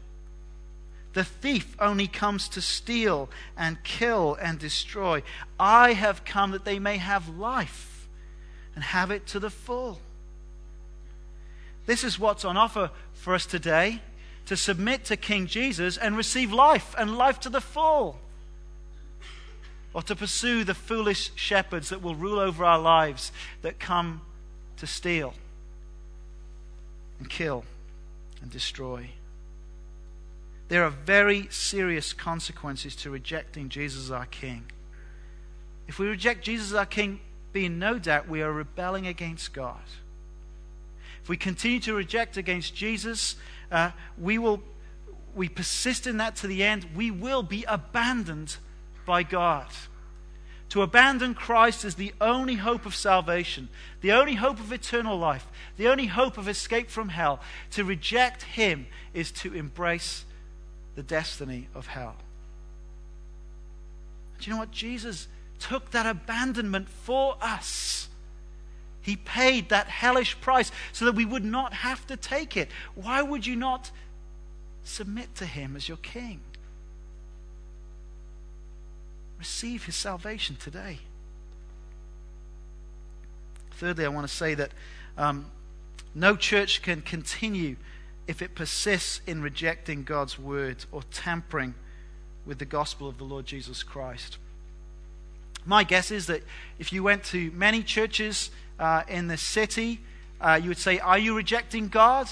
The 1.13 1.23
thief 1.23 1.77
only 1.79 2.09
comes 2.09 2.49
to 2.51 2.61
steal 2.61 3.31
and 3.57 3.83
kill 3.85 4.37
and 4.41 4.59
destroy. 4.59 5.23
I 5.59 5.93
have 5.93 6.25
come 6.25 6.51
that 6.51 6.65
they 6.65 6.81
may 6.81 6.97
have 6.97 7.29
life 7.29 8.09
and 8.75 8.83
have 8.83 9.13
it 9.13 9.27
to 9.29 9.39
the 9.39 9.51
full. 9.51 10.01
This 11.87 12.03
is 12.03 12.19
what's 12.19 12.45
on 12.45 12.57
offer 12.57 12.91
for 13.13 13.35
us 13.35 13.47
today 13.47 14.01
to 14.47 14.57
submit 14.57 15.05
to 15.05 15.17
King 15.17 15.47
Jesus 15.47 15.97
and 15.97 16.17
receive 16.17 16.53
life 16.53 16.95
and 16.99 17.17
life 17.17 17.39
to 17.41 17.49
the 17.49 17.61
full. 17.61 18.19
Or 19.95 20.03
to 20.03 20.17
pursue 20.17 20.65
the 20.65 20.75
foolish 20.75 21.31
shepherds 21.35 21.91
that 21.91 22.03
will 22.03 22.15
rule 22.15 22.39
over 22.39 22.65
our 22.65 22.79
lives 22.79 23.31
that 23.61 23.79
come 23.79 24.23
to 24.79 24.87
steal 24.87 25.35
and 27.19 27.29
kill 27.29 27.65
and 28.41 28.51
destroy. 28.51 29.11
There 30.69 30.85
are 30.85 30.91
very 30.91 31.49
serious 31.51 32.13
consequences 32.15 32.97
to 32.97 33.11
rejecting 33.11 33.69
Jesus 33.69 34.05
as 34.05 34.11
our 34.11 34.27
King. 34.27 34.65
If 35.87 35.99
we 35.99 36.07
reject 36.07 36.45
Jesus 36.45 36.69
as 36.69 36.75
our 36.75 36.87
King, 36.87 37.21
be 37.53 37.67
in 37.67 37.79
no 37.79 37.99
doubt 37.99 38.29
we 38.29 38.41
are 38.41 38.51
rebelling 38.51 39.07
against 39.07 39.53
God. 39.53 39.83
If 41.23 41.29
we 41.29 41.37
continue 41.37 41.81
to 41.81 41.95
reject 41.95 42.37
against 42.37 42.75
Jesus, 42.75 43.37
uh, 43.71 43.91
we 44.19 44.39
will 44.39 44.63
we 45.35 45.49
persist 45.49 46.07
in 46.07 46.19
that 46.19 46.37
to 46.37 46.47
the 46.47 46.63
end, 46.63 46.87
we 46.95 47.11
will 47.11 47.43
be 47.43 47.65
abandoned 47.65 48.57
by 49.05 49.23
God. 49.23 49.67
To 50.71 50.81
abandon 50.81 51.35
Christ 51.35 51.85
is 51.85 51.97
the 51.97 52.15
only 52.19 52.55
hope 52.55 52.87
of 52.87 52.95
salvation, 52.95 53.69
the 54.01 54.13
only 54.13 54.37
hope 54.37 54.59
of 54.59 54.73
eternal 54.73 55.19
life, 55.19 55.47
the 55.77 55.89
only 55.89 56.07
hope 56.07 56.39
of 56.39 56.49
escape 56.49 56.89
from 56.89 57.11
hell. 57.11 57.41
To 57.73 57.85
reject 57.85 58.43
Him 58.43 58.87
is 59.13 59.31
to 59.33 59.53
embrace 59.53 60.25
the 60.95 61.03
destiny 61.03 61.69
of 61.75 61.89
hell. 61.89 62.17
Do 64.39 64.47
you 64.47 64.55
know 64.55 64.61
what? 64.61 64.71
Jesus 64.71 65.29
took 65.59 65.91
that 65.91 66.07
abandonment 66.07 66.89
for 66.89 67.37
us. 67.43 68.09
He 69.03 69.17
paid 69.17 69.69
that 69.69 69.89
hellish 69.89 70.41
price 70.41 70.73
so 70.93 71.05
that 71.05 71.15
we 71.15 71.25
would 71.25 71.45
not 71.45 71.75
have 71.75 72.07
to 72.07 72.17
take 72.17 72.57
it. 72.57 72.71
Why 72.95 73.21
would 73.21 73.47
you 73.47 73.57
not 73.57 73.91
submit 74.85 75.35
to 75.35 75.45
Him 75.45 75.77
as 75.77 75.87
your 75.87 75.99
King? 75.99 76.41
Receive 79.43 79.87
His 79.87 79.97
salvation 79.97 80.55
today. 80.55 81.01
Thirdly, 83.73 84.05
I 84.05 84.09
want 84.09 84.29
to 84.29 84.33
say 84.33 84.55
that 84.55 84.71
um, 85.19 85.47
no 86.15 86.37
church 86.37 86.81
can 86.81 87.03
continue 87.03 87.75
if 88.29 88.41
it 88.41 88.55
persists 88.55 89.21
in 89.27 89.43
rejecting 89.43 90.05
God's 90.05 90.39
word 90.39 90.85
or 90.93 91.03
tampering 91.11 91.75
with 92.47 92.61
the 92.61 92.65
gospel 92.65 93.09
of 93.09 93.19
the 93.19 93.25
Lord 93.25 93.45
Jesus 93.45 93.83
Christ. 93.83 94.39
My 95.67 95.83
guess 95.83 96.13
is 96.13 96.29
that 96.29 96.45
if 96.79 96.93
you 96.93 97.03
went 97.03 97.25
to 97.25 97.51
many 97.51 97.83
churches 97.83 98.53
uh, 98.79 99.03
in 99.09 99.27
the 99.27 99.37
city, 99.37 100.03
uh, 100.41 100.61
you 100.63 100.69
would 100.69 100.79
say, 100.79 101.01
Are 101.01 101.19
you 101.19 101.35
rejecting 101.37 101.89
God? 101.89 102.29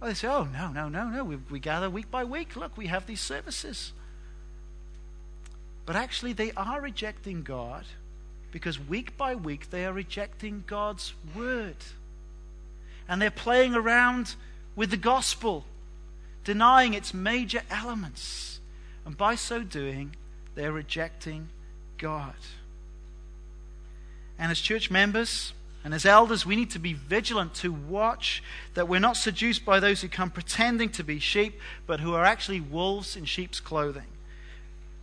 Well, 0.00 0.10
they 0.10 0.14
say, 0.14 0.28
Oh, 0.28 0.46
no, 0.52 0.70
no, 0.70 0.90
no, 0.90 1.08
no. 1.08 1.24
We, 1.24 1.36
we 1.50 1.60
gather 1.60 1.88
week 1.88 2.10
by 2.10 2.24
week. 2.24 2.56
Look, 2.56 2.76
we 2.76 2.88
have 2.88 3.06
these 3.06 3.22
services. 3.22 3.94
But 5.86 5.96
actually, 5.96 6.32
they 6.32 6.52
are 6.52 6.80
rejecting 6.80 7.42
God 7.42 7.84
because 8.50 8.78
week 8.78 9.16
by 9.16 9.34
week 9.34 9.70
they 9.70 9.86
are 9.86 9.92
rejecting 9.92 10.64
God's 10.66 11.14
word. 11.34 11.76
And 13.08 13.22
they're 13.22 13.30
playing 13.30 13.74
around 13.74 14.34
with 14.74 14.90
the 14.90 14.96
gospel, 14.96 15.64
denying 16.44 16.94
its 16.94 17.14
major 17.14 17.62
elements. 17.70 18.60
And 19.04 19.16
by 19.16 19.36
so 19.36 19.62
doing, 19.62 20.16
they're 20.54 20.72
rejecting 20.72 21.48
God. 21.98 22.34
And 24.38 24.50
as 24.50 24.60
church 24.60 24.90
members, 24.90 25.52
and 25.84 25.94
as 25.94 26.04
elders, 26.04 26.44
we 26.44 26.56
need 26.56 26.70
to 26.70 26.80
be 26.80 26.94
vigilant 26.94 27.54
to 27.54 27.72
watch 27.72 28.42
that 28.74 28.88
we're 28.88 28.98
not 28.98 29.16
seduced 29.16 29.64
by 29.64 29.78
those 29.78 30.00
who 30.00 30.08
come 30.08 30.30
pretending 30.30 30.88
to 30.90 31.04
be 31.04 31.20
sheep, 31.20 31.60
but 31.86 32.00
who 32.00 32.12
are 32.14 32.24
actually 32.24 32.60
wolves 32.60 33.16
in 33.16 33.24
sheep's 33.24 33.60
clothing, 33.60 34.08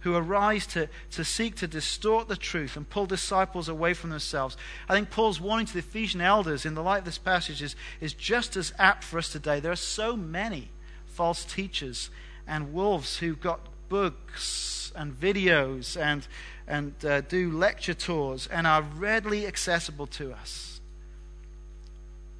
who 0.04 0.16
arise 0.16 0.66
to, 0.68 0.88
to 1.12 1.24
seek 1.24 1.56
to 1.56 1.68
distort 1.68 2.28
the 2.28 2.36
truth 2.36 2.78
and 2.78 2.90
pull 2.90 3.06
disciples 3.06 3.68
away 3.68 3.94
from 3.94 4.10
themselves. 4.10 4.56
I 4.88 4.94
think 4.94 5.10
Paul's 5.10 5.42
warning 5.42 5.66
to 5.66 5.74
the 5.74 5.80
Ephesian 5.80 6.22
elders 6.22 6.66
in 6.66 6.76
the 6.76 6.84
light 6.84 7.00
of 7.00 7.06
this 7.06 7.18
passage 7.18 7.62
is, 7.62 7.76
is 8.00 8.14
just 8.14 8.56
as 8.56 8.74
apt 8.78 9.04
for 9.04 9.18
us 9.18 9.30
today. 9.30 9.60
There 9.60 9.72
are 9.72 9.76
so 9.76 10.16
many 10.16 10.70
false 11.06 11.46
teachers 11.46 12.10
and 12.48 12.74
wolves 12.74 13.18
who've 13.18 13.40
got 13.40 13.62
books 13.90 14.92
and 14.96 15.20
videos 15.20 16.00
and, 16.00 16.28
and 16.68 16.94
uh, 17.06 17.22
do 17.22 17.52
lecture 17.52 17.94
tours 17.94 18.48
and 18.48 18.68
are 18.68 18.82
readily 18.82 19.48
accessible 19.48 20.08
to 20.08 20.32
us 20.34 20.74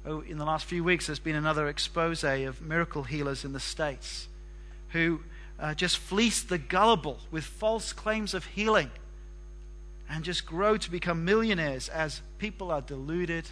oh, 0.06 0.20
in 0.20 0.38
the 0.38 0.44
last 0.44 0.66
few 0.66 0.84
weeks, 0.84 1.06
there's 1.06 1.18
been 1.18 1.36
another 1.36 1.68
expose 1.68 2.24
of 2.24 2.60
miracle 2.62 3.04
healers 3.04 3.44
in 3.44 3.52
the 3.52 3.60
States 3.60 4.28
who 4.90 5.20
uh, 5.58 5.74
just 5.74 5.98
fleece 5.98 6.42
the 6.42 6.58
gullible 6.58 7.18
with 7.30 7.44
false 7.44 7.92
claims 7.92 8.34
of 8.34 8.44
healing 8.44 8.90
and 10.08 10.24
just 10.24 10.44
grow 10.46 10.76
to 10.76 10.90
become 10.90 11.24
millionaires 11.24 11.88
as 11.88 12.20
people 12.38 12.70
are 12.70 12.80
deluded 12.80 13.48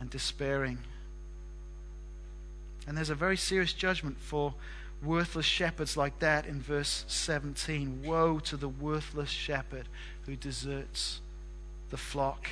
and 0.00 0.10
despairing. 0.10 0.78
And 2.86 2.96
there's 2.96 3.10
a 3.10 3.14
very 3.14 3.36
serious 3.36 3.72
judgment 3.72 4.18
for 4.18 4.54
worthless 5.02 5.46
shepherds 5.46 5.96
like 5.96 6.18
that 6.18 6.46
in 6.46 6.60
verse 6.60 7.04
17. 7.08 8.02
Woe 8.04 8.38
to 8.40 8.56
the 8.56 8.68
worthless 8.68 9.30
shepherd 9.30 9.86
who 10.26 10.36
deserts 10.36 11.20
the 11.90 11.96
flock. 11.96 12.48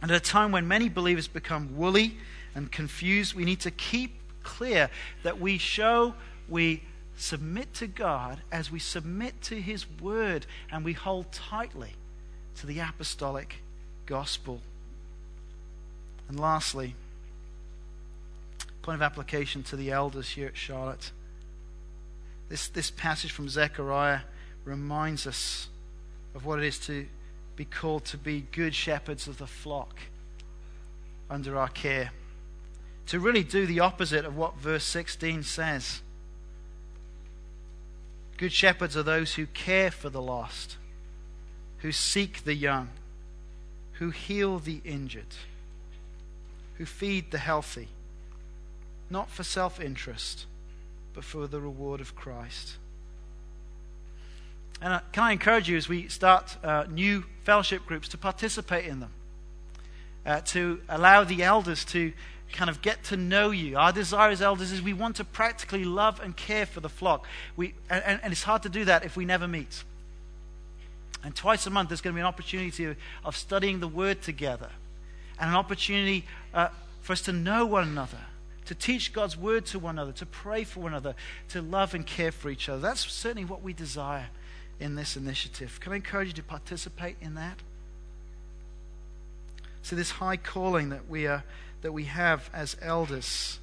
And 0.00 0.10
at 0.10 0.16
a 0.16 0.20
time 0.20 0.50
when 0.52 0.66
many 0.66 0.88
believers 0.88 1.28
become 1.28 1.76
woolly 1.76 2.16
and 2.54 2.70
confused, 2.70 3.34
we 3.34 3.44
need 3.44 3.60
to 3.60 3.70
keep 3.70 4.16
clear 4.42 4.90
that 5.22 5.40
we 5.40 5.58
show 5.58 6.14
we 6.48 6.82
submit 7.16 7.72
to 7.74 7.86
God 7.86 8.40
as 8.50 8.70
we 8.70 8.78
submit 8.78 9.40
to 9.42 9.60
His 9.60 9.86
Word 10.00 10.46
and 10.70 10.84
we 10.84 10.92
hold 10.92 11.32
tightly 11.32 11.92
to 12.56 12.66
the 12.66 12.80
apostolic 12.80 13.56
gospel. 14.06 14.60
And 16.28 16.38
lastly, 16.38 16.94
point 18.82 18.96
of 18.96 19.02
application 19.02 19.62
to 19.64 19.76
the 19.76 19.90
elders 19.90 20.30
here 20.30 20.48
at 20.48 20.56
Charlotte. 20.56 21.12
This, 22.48 22.68
this 22.68 22.90
passage 22.90 23.30
from 23.30 23.48
Zechariah 23.48 24.20
reminds 24.64 25.26
us 25.26 25.68
of 26.34 26.44
what 26.44 26.58
it 26.58 26.64
is 26.64 26.78
to 26.80 27.06
be 27.56 27.64
called 27.64 28.04
to 28.06 28.16
be 28.16 28.46
good 28.52 28.74
shepherds 28.74 29.28
of 29.28 29.38
the 29.38 29.46
flock 29.46 29.96
under 31.30 31.56
our 31.58 31.68
care. 31.68 32.10
To 33.06 33.20
really 33.20 33.44
do 33.44 33.66
the 33.66 33.80
opposite 33.80 34.24
of 34.24 34.36
what 34.36 34.56
verse 34.56 34.84
16 34.84 35.42
says. 35.42 36.02
Good 38.36 38.52
shepherds 38.52 38.96
are 38.96 39.02
those 39.02 39.34
who 39.34 39.46
care 39.46 39.90
for 39.90 40.10
the 40.10 40.22
lost, 40.22 40.76
who 41.78 41.92
seek 41.92 42.44
the 42.44 42.54
young, 42.54 42.90
who 43.94 44.10
heal 44.10 44.58
the 44.58 44.80
injured, 44.84 45.34
who 46.78 46.86
feed 46.86 47.30
the 47.30 47.38
healthy, 47.38 47.88
not 49.10 49.30
for 49.30 49.44
self 49.44 49.80
interest, 49.80 50.46
but 51.14 51.24
for 51.24 51.46
the 51.46 51.60
reward 51.60 52.00
of 52.00 52.16
Christ. 52.16 52.76
And 54.80 54.94
uh, 54.94 55.00
can 55.12 55.22
I 55.22 55.32
encourage 55.32 55.68
you 55.68 55.76
as 55.76 55.88
we 55.88 56.08
start 56.08 56.56
uh, 56.64 56.86
new 56.90 57.24
fellowship 57.44 57.86
groups 57.86 58.08
to 58.08 58.18
participate 58.18 58.86
in 58.86 58.98
them? 58.98 59.12
Uh, 60.26 60.40
to 60.40 60.80
allow 60.88 61.24
the 61.24 61.42
elders 61.42 61.84
to 61.84 62.12
kind 62.52 62.70
of 62.70 62.82
get 62.82 63.02
to 63.04 63.16
know 63.16 63.50
you. 63.50 63.76
Our 63.76 63.92
desire 63.92 64.30
as 64.30 64.42
elders 64.42 64.72
is 64.72 64.82
we 64.82 64.92
want 64.92 65.16
to 65.16 65.24
practically 65.24 65.84
love 65.84 66.20
and 66.20 66.36
care 66.36 66.66
for 66.66 66.80
the 66.80 66.88
flock. 66.88 67.26
We, 67.56 67.74
and, 67.90 68.20
and 68.22 68.32
it's 68.32 68.42
hard 68.42 68.62
to 68.62 68.68
do 68.68 68.84
that 68.84 69.04
if 69.04 69.16
we 69.16 69.24
never 69.24 69.48
meet. 69.48 69.84
And 71.24 71.34
twice 71.34 71.66
a 71.66 71.70
month, 71.70 71.88
there's 71.88 72.00
going 72.00 72.14
to 72.14 72.16
be 72.16 72.20
an 72.20 72.26
opportunity 72.26 72.94
of 73.24 73.36
studying 73.36 73.80
the 73.80 73.88
Word 73.88 74.22
together 74.22 74.70
and 75.38 75.50
an 75.50 75.56
opportunity 75.56 76.24
uh, 76.52 76.68
for 77.00 77.12
us 77.12 77.22
to 77.22 77.32
know 77.32 77.64
one 77.66 77.88
another, 77.88 78.18
to 78.66 78.74
teach 78.74 79.12
God's 79.12 79.36
Word 79.36 79.66
to 79.66 79.78
one 79.78 79.96
another, 79.96 80.12
to 80.12 80.26
pray 80.26 80.64
for 80.64 80.80
one 80.80 80.92
another, 80.92 81.14
to 81.50 81.62
love 81.62 81.94
and 81.94 82.06
care 82.06 82.32
for 82.32 82.50
each 82.50 82.68
other. 82.68 82.80
That's 82.80 83.10
certainly 83.10 83.44
what 83.44 83.62
we 83.62 83.72
desire 83.72 84.28
in 84.80 84.96
this 84.96 85.16
initiative. 85.16 85.78
Can 85.80 85.92
I 85.92 85.96
encourage 85.96 86.28
you 86.28 86.34
to 86.34 86.42
participate 86.42 87.16
in 87.20 87.34
that? 87.36 87.58
So, 89.82 89.96
this 89.96 90.12
high 90.12 90.36
calling 90.36 90.90
that 90.90 91.08
we, 91.08 91.26
are, 91.26 91.42
that 91.82 91.92
we 91.92 92.04
have 92.04 92.48
as 92.52 92.76
elders 92.80 93.58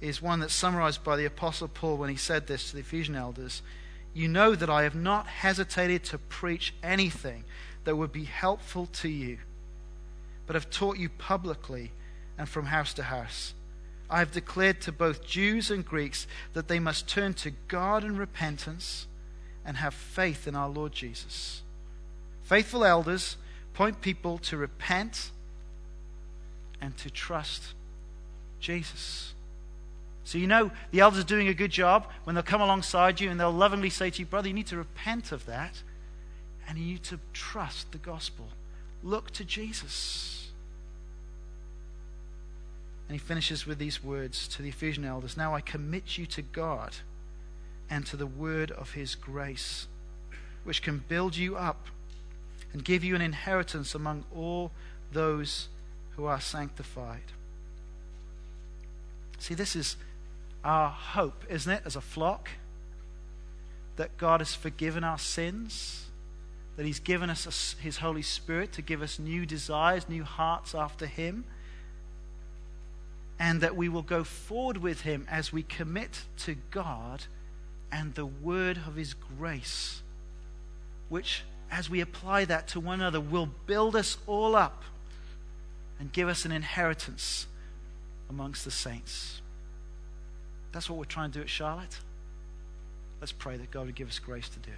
is 0.00 0.22
one 0.22 0.40
that's 0.40 0.54
summarized 0.54 1.04
by 1.04 1.16
the 1.16 1.24
Apostle 1.24 1.68
Paul 1.68 1.96
when 1.96 2.10
he 2.10 2.16
said 2.16 2.46
this 2.46 2.68
to 2.68 2.74
the 2.74 2.80
Ephesian 2.80 3.16
elders. 3.16 3.62
You 4.12 4.28
know 4.28 4.54
that 4.54 4.70
I 4.70 4.82
have 4.82 4.94
not 4.94 5.26
hesitated 5.26 6.04
to 6.04 6.18
preach 6.18 6.74
anything 6.82 7.44
that 7.84 7.96
would 7.96 8.12
be 8.12 8.24
helpful 8.24 8.86
to 8.86 9.08
you, 9.08 9.38
but 10.46 10.54
have 10.54 10.70
taught 10.70 10.98
you 10.98 11.08
publicly 11.08 11.92
and 12.36 12.48
from 12.48 12.66
house 12.66 12.92
to 12.94 13.04
house. 13.04 13.54
I 14.08 14.18
have 14.18 14.32
declared 14.32 14.80
to 14.82 14.92
both 14.92 15.24
Jews 15.24 15.70
and 15.70 15.84
Greeks 15.84 16.26
that 16.54 16.66
they 16.66 16.80
must 16.80 17.08
turn 17.08 17.34
to 17.34 17.52
God 17.68 18.02
in 18.02 18.16
repentance 18.16 19.06
and 19.64 19.76
have 19.76 19.94
faith 19.94 20.48
in 20.48 20.56
our 20.56 20.68
Lord 20.68 20.92
Jesus. 20.92 21.62
Faithful 22.42 22.84
elders 22.84 23.36
point 23.74 24.00
people 24.00 24.38
to 24.38 24.56
repent 24.56 25.30
and 26.80 26.96
to 26.98 27.10
trust 27.10 27.74
Jesus. 28.60 29.34
So 30.24 30.38
you 30.38 30.46
know 30.46 30.70
the 30.90 31.00
elders 31.00 31.20
are 31.20 31.26
doing 31.26 31.48
a 31.48 31.54
good 31.54 31.70
job 31.70 32.06
when 32.24 32.34
they'll 32.34 32.42
come 32.42 32.60
alongside 32.60 33.20
you 33.20 33.30
and 33.30 33.40
they'll 33.40 33.50
lovingly 33.50 33.90
say 33.90 34.10
to 34.10 34.18
you, 34.20 34.26
Brother, 34.26 34.48
you 34.48 34.54
need 34.54 34.68
to 34.68 34.76
repent 34.76 35.32
of 35.32 35.46
that 35.46 35.82
and 36.68 36.78
you 36.78 36.84
need 36.84 37.02
to 37.04 37.18
trust 37.32 37.90
the 37.92 37.98
gospel. 37.98 38.48
Look 39.02 39.30
to 39.32 39.44
Jesus. 39.44 40.52
And 43.08 43.18
he 43.18 43.18
finishes 43.18 43.66
with 43.66 43.78
these 43.78 44.04
words 44.04 44.46
to 44.48 44.62
the 44.62 44.68
Ephesian 44.68 45.04
elders 45.04 45.36
Now 45.36 45.54
I 45.54 45.60
commit 45.60 46.16
you 46.16 46.26
to 46.26 46.42
God 46.42 46.94
and 47.90 48.06
to 48.06 48.16
the 48.16 48.26
word 48.26 48.70
of 48.70 48.92
his 48.92 49.16
grace, 49.16 49.88
which 50.62 50.80
can 50.80 51.02
build 51.08 51.36
you 51.36 51.56
up 51.56 51.86
and 52.72 52.84
give 52.84 53.02
you 53.02 53.16
an 53.16 53.20
inheritance 53.20 53.96
among 53.96 54.24
all 54.32 54.70
those 55.12 55.68
who 56.20 56.26
are 56.26 56.40
sanctified. 56.40 57.32
See, 59.38 59.54
this 59.54 59.74
is 59.74 59.96
our 60.62 60.90
hope, 60.90 61.44
isn't 61.48 61.72
it, 61.72 61.82
as 61.86 61.96
a 61.96 62.02
flock? 62.02 62.50
That 63.96 64.18
God 64.18 64.42
has 64.42 64.54
forgiven 64.54 65.02
our 65.02 65.16
sins, 65.18 66.08
that 66.76 66.84
He's 66.84 67.00
given 67.00 67.30
us 67.30 67.74
His 67.80 67.96
Holy 67.98 68.20
Spirit 68.20 68.70
to 68.72 68.82
give 68.82 69.00
us 69.00 69.18
new 69.18 69.46
desires, 69.46 70.10
new 70.10 70.22
hearts 70.22 70.74
after 70.74 71.06
Him, 71.06 71.44
and 73.38 73.62
that 73.62 73.74
we 73.74 73.88
will 73.88 74.02
go 74.02 74.22
forward 74.22 74.76
with 74.76 75.00
Him 75.00 75.26
as 75.30 75.54
we 75.54 75.62
commit 75.62 76.24
to 76.40 76.56
God 76.70 77.24
and 77.90 78.14
the 78.14 78.26
word 78.26 78.78
of 78.86 78.96
His 78.96 79.14
grace, 79.14 80.02
which, 81.08 81.44
as 81.70 81.88
we 81.88 82.02
apply 82.02 82.44
that 82.44 82.68
to 82.68 82.80
one 82.80 83.00
another, 83.00 83.20
will 83.20 83.48
build 83.66 83.96
us 83.96 84.18
all 84.26 84.54
up 84.54 84.84
and 86.00 86.10
give 86.12 86.28
us 86.28 86.46
an 86.46 86.50
inheritance 86.50 87.46
amongst 88.30 88.64
the 88.64 88.70
saints. 88.70 89.42
That's 90.72 90.88
what 90.88 90.98
we're 90.98 91.04
trying 91.04 91.30
to 91.32 91.38
do 91.38 91.42
at 91.42 91.50
Charlotte. 91.50 92.00
Let's 93.20 93.32
pray 93.32 93.58
that 93.58 93.70
God 93.70 93.84
would 93.86 93.94
give 93.94 94.08
us 94.08 94.18
grace 94.18 94.48
to 94.48 94.58
do 94.58 94.70
it. 94.70 94.76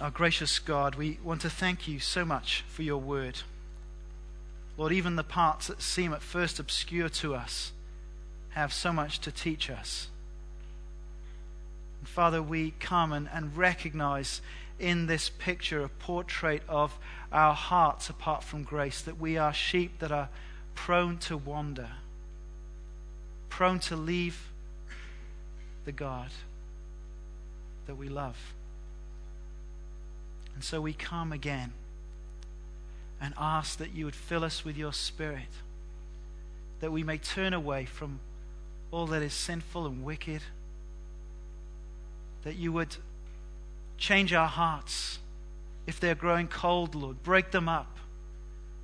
Our 0.00 0.10
gracious 0.12 0.60
God, 0.60 0.94
we 0.94 1.18
want 1.24 1.40
to 1.40 1.50
thank 1.50 1.88
you 1.88 1.98
so 1.98 2.24
much 2.24 2.62
for 2.68 2.82
your 2.84 2.98
word. 2.98 3.40
Lord, 4.78 4.92
even 4.92 5.16
the 5.16 5.24
parts 5.24 5.66
that 5.66 5.82
seem 5.82 6.12
at 6.12 6.22
first 6.22 6.60
obscure 6.60 7.08
to 7.08 7.34
us 7.34 7.72
have 8.50 8.72
so 8.72 8.92
much 8.92 9.18
to 9.20 9.32
teach 9.32 9.68
us. 9.68 10.06
And 11.98 12.08
Father, 12.08 12.40
we 12.40 12.74
come 12.78 13.12
and, 13.12 13.28
and 13.32 13.56
recognize 13.56 14.40
in 14.78 15.06
this 15.06 15.28
picture 15.28 15.82
a 15.82 15.88
portrait 15.88 16.62
of 16.68 16.96
our 17.32 17.54
hearts 17.54 18.08
apart 18.08 18.44
from 18.44 18.62
grace, 18.62 19.02
that 19.02 19.18
we 19.18 19.36
are 19.36 19.52
sheep 19.52 19.98
that 19.98 20.12
are 20.12 20.28
prone 20.76 21.18
to 21.18 21.36
wander, 21.36 21.90
prone 23.48 23.80
to 23.80 23.96
leave 23.96 24.48
the 25.84 25.92
God 25.92 26.30
that 27.86 27.96
we 27.96 28.08
love. 28.08 28.54
And 30.54 30.62
so 30.62 30.80
we 30.80 30.92
come 30.92 31.32
again 31.32 31.72
and 33.20 33.34
ask 33.36 33.78
that 33.78 33.94
you 33.94 34.04
would 34.04 34.14
fill 34.14 34.44
us 34.44 34.64
with 34.64 34.76
your 34.76 34.92
Spirit, 34.92 35.48
that 36.80 36.92
we 36.92 37.02
may 37.02 37.18
turn 37.18 37.52
away 37.52 37.84
from 37.84 38.20
all 38.90 39.06
that 39.06 39.22
is 39.22 39.32
sinful 39.32 39.86
and 39.86 40.04
wicked, 40.04 40.42
that 42.44 42.56
you 42.56 42.72
would 42.72 42.96
change 43.98 44.32
our 44.32 44.46
hearts 44.46 45.18
if 45.86 45.98
they're 45.98 46.14
growing 46.14 46.48
cold, 46.48 46.94
Lord. 46.94 47.22
Break 47.22 47.50
them 47.50 47.68
up, 47.68 47.98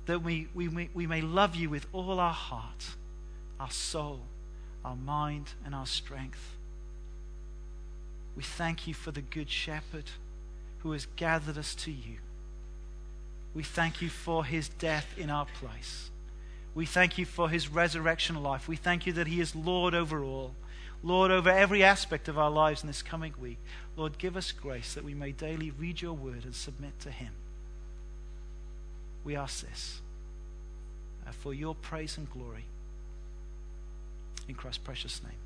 that 0.05 0.21
we, 0.21 0.47
we, 0.53 0.89
we 0.93 1.07
may 1.07 1.21
love 1.21 1.55
you 1.55 1.69
with 1.69 1.87
all 1.93 2.19
our 2.19 2.33
heart, 2.33 2.85
our 3.59 3.71
soul, 3.71 4.19
our 4.83 4.95
mind, 4.95 5.53
and 5.65 5.73
our 5.73 5.85
strength. 5.85 6.55
We 8.35 8.43
thank 8.43 8.85
you 8.85 8.93
for 8.93 9.11
the 9.11 9.21
Good 9.21 9.49
Shepherd 9.49 10.11
who 10.79 10.91
has 10.91 11.07
gathered 11.15 11.57
us 11.57 11.73
to 11.75 11.91
you. 11.91 12.17
We 13.55 13.63
thank 13.63 14.01
you 14.01 14.09
for 14.09 14.43
his 14.43 14.67
death 14.67 15.07
in 15.17 15.29
our 15.29 15.47
place. 15.59 16.11
We 16.75 16.85
thank 16.85 17.17
you 17.17 17.25
for 17.25 17.49
his 17.49 17.69
resurrection 17.69 18.43
life. 18.43 18.67
We 18.67 18.75
thank 18.75 19.07
you 19.07 19.13
that 19.13 19.27
he 19.27 19.39
is 19.39 19.55
Lord 19.55 19.95
over 19.95 20.21
all, 20.21 20.53
Lord 21.01 21.31
over 21.31 21.49
every 21.49 21.81
aspect 21.81 22.27
of 22.27 22.37
our 22.37 22.51
lives 22.51 22.83
in 22.83 22.87
this 22.87 23.01
coming 23.01 23.33
week. 23.39 23.57
Lord, 23.95 24.17
give 24.17 24.35
us 24.35 24.51
grace 24.51 24.93
that 24.93 25.05
we 25.05 25.13
may 25.13 25.31
daily 25.31 25.71
read 25.71 26.01
your 26.01 26.13
word 26.13 26.43
and 26.43 26.53
submit 26.53 26.99
to 26.99 27.11
him. 27.11 27.31
We 29.23 29.37
ask 29.37 29.65
this 29.65 30.01
uh, 31.25 31.31
for 31.31 31.53
your 31.53 31.75
praise 31.75 32.17
and 32.17 32.29
glory. 32.29 32.65
In 34.49 34.55
Christ's 34.55 34.79
precious 34.79 35.23
name. 35.23 35.44